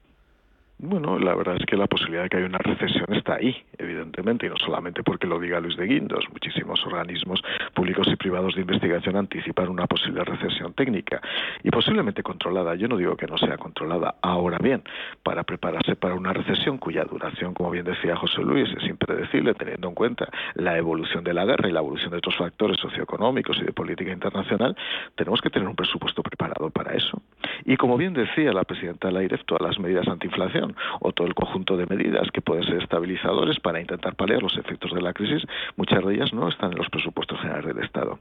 [0.79, 4.47] Bueno, la verdad es que la posibilidad de que haya una recesión está ahí, evidentemente,
[4.47, 6.25] y no solamente porque lo diga Luis de Guindos.
[6.33, 7.41] Muchísimos organismos
[7.73, 11.21] públicos y privados de investigación anticipan una posible recesión técnica
[11.63, 12.75] y posiblemente controlada.
[12.75, 14.17] Yo no digo que no sea controlada.
[14.23, 14.83] Ahora bien,
[15.23, 19.87] para prepararse para una recesión cuya duración, como bien decía José Luis, es impredecible, teniendo
[19.89, 23.65] en cuenta la evolución de la guerra y la evolución de otros factores socioeconómicos y
[23.67, 24.77] de política internacional,
[25.15, 27.23] tenemos que tener un presupuesto preparado para eso.
[27.65, 31.27] Y como bien decía la presidenta de la IREF, todas las medidas antiinflación o todo
[31.27, 35.13] el conjunto de medidas que pueden ser estabilizadores para intentar paliar los efectos de la
[35.13, 35.43] crisis,
[35.77, 38.19] muchas de ellas no están en los presupuestos generales del Estado.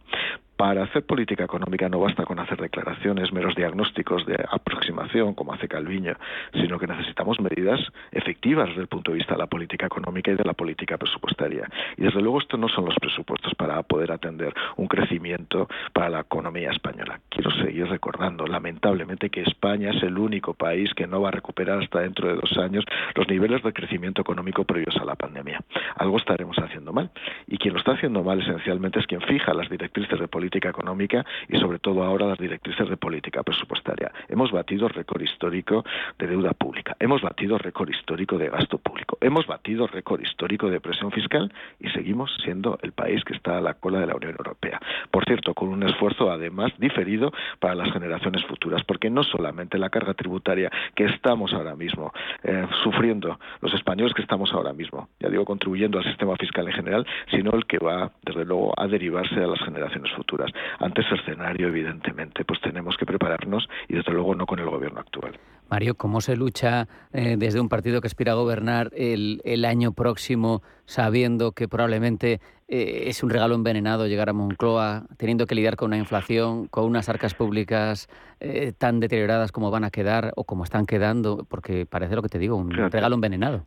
[0.61, 5.67] Para hacer política económica no basta con hacer declaraciones, meros diagnósticos de aproximación, como hace
[5.67, 6.13] Calviño,
[6.53, 7.79] sino que necesitamos medidas
[8.11, 11.67] efectivas desde el punto de vista de la política económica y de la política presupuestaria.
[11.97, 16.19] Y desde luego estos no son los presupuestos para poder atender un crecimiento para la
[16.19, 17.19] economía española.
[17.29, 21.81] Quiero seguir recordando, lamentablemente, que España es el único país que no va a recuperar
[21.81, 22.85] hasta dentro de dos años
[23.15, 25.59] los niveles de crecimiento económico previos a la pandemia.
[25.95, 27.09] Algo estaremos haciendo mal.
[27.47, 30.69] Y quien lo está haciendo mal esencialmente es quien fija las directrices de política política
[30.69, 34.11] económica y sobre todo ahora las directrices de política presupuestaria.
[34.27, 35.85] Hemos batido récord histórico
[36.19, 40.81] de deuda pública, hemos batido récord histórico de gasto público, hemos batido récord histórico de
[40.81, 44.35] presión fiscal y seguimos siendo el país que está a la cola de la Unión
[44.37, 44.79] Europea.
[45.09, 49.89] Por cierto, con un esfuerzo además diferido para las generaciones futuras, porque no solamente la
[49.89, 52.11] carga tributaria que estamos ahora mismo
[52.43, 56.73] eh, sufriendo los españoles que estamos ahora mismo, ya digo, contribuyendo al sistema fiscal en
[56.73, 60.40] general, sino el que va, desde luego, a derivarse a las generaciones futuras.
[60.79, 64.99] Ante ese escenario, evidentemente, pues tenemos que prepararnos y, desde luego, no con el gobierno
[64.99, 65.39] actual.
[65.69, 69.93] Mario, ¿cómo se lucha eh, desde un partido que aspira a gobernar el, el año
[69.93, 75.77] próximo sabiendo que probablemente eh, es un regalo envenenado llegar a Moncloa, teniendo que lidiar
[75.77, 80.43] con una inflación, con unas arcas públicas eh, tan deterioradas como van a quedar o
[80.43, 81.45] como están quedando?
[81.49, 83.65] Porque parece lo que te digo, un regalo envenenado.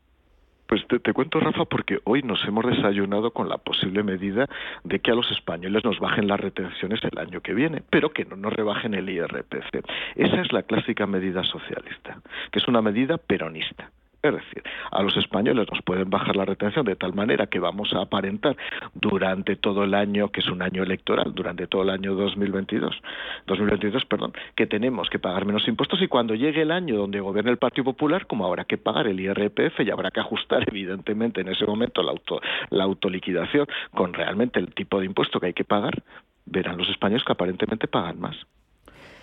[0.67, 4.49] Pues te, te, cuento, Rafa, porque hoy nos hemos desayunado con la posible medida
[4.83, 8.25] de que a los españoles nos bajen las retenciones el año que viene, pero que
[8.25, 9.85] no nos rebajen el IRPC.
[10.17, 13.91] Esa es la clásica medida socialista, que es una medida peronista.
[14.25, 17.93] Es decir, a los españoles nos pueden bajar la retención de tal manera que vamos
[17.93, 18.57] a aparentar
[18.95, 23.03] durante todo el año, que es un año electoral, durante todo el año 2022,
[23.47, 27.51] 2022, perdón, que tenemos que pagar menos impuestos y cuando llegue el año donde gobierne
[27.51, 31.49] el Partido Popular, como habrá que pagar el IRPF y habrá que ajustar evidentemente en
[31.49, 35.64] ese momento la, auto, la autoliquidación con realmente el tipo de impuesto que hay que
[35.64, 36.03] pagar,
[36.47, 38.37] verán los españoles que aparentemente pagan más.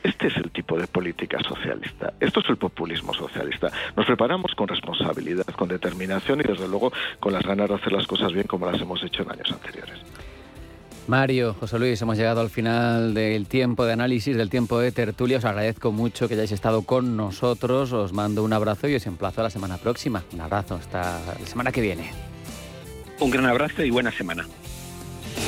[0.03, 2.13] Este es el tipo de política socialista.
[2.19, 3.71] Esto es el populismo socialista.
[3.95, 8.07] Nos preparamos con responsabilidad, con determinación y desde luego con las ganas de hacer las
[8.07, 9.99] cosas bien como las hemos hecho en años anteriores.
[11.07, 15.39] Mario, José Luis, hemos llegado al final del tiempo de análisis, del tiempo de tertulia.
[15.39, 17.91] Os agradezco mucho que hayáis estado con nosotros.
[17.91, 20.23] Os mando un abrazo y os emplazo a la semana próxima.
[20.33, 22.11] Un abrazo hasta la semana que viene.
[23.19, 24.45] Un gran abrazo y buena semana.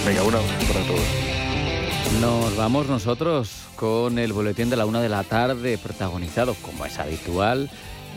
[0.06, 1.33] Venga, un abrazo para todos.
[2.22, 7.00] Nos vamos nosotros con el boletín de la una de la tarde, protagonizado, como es
[7.00, 7.70] habitual,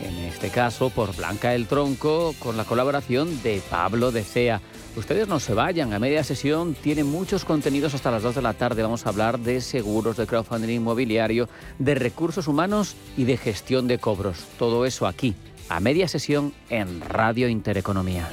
[0.03, 4.61] en este caso por Blanca el Tronco, con la colaboración de Pablo de Cea.
[4.95, 8.53] Ustedes no se vayan, a media sesión tiene muchos contenidos hasta las 2 de la
[8.53, 8.83] tarde.
[8.83, 13.99] Vamos a hablar de seguros, de crowdfunding inmobiliario, de recursos humanos y de gestión de
[13.99, 14.45] cobros.
[14.57, 15.35] Todo eso aquí,
[15.69, 18.29] a media sesión en Radio Intereconomía.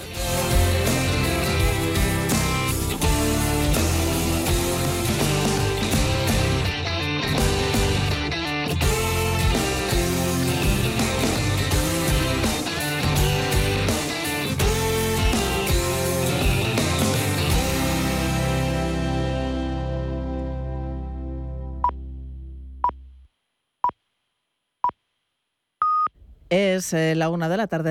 [26.55, 27.83] Es eh, la una de la tarde.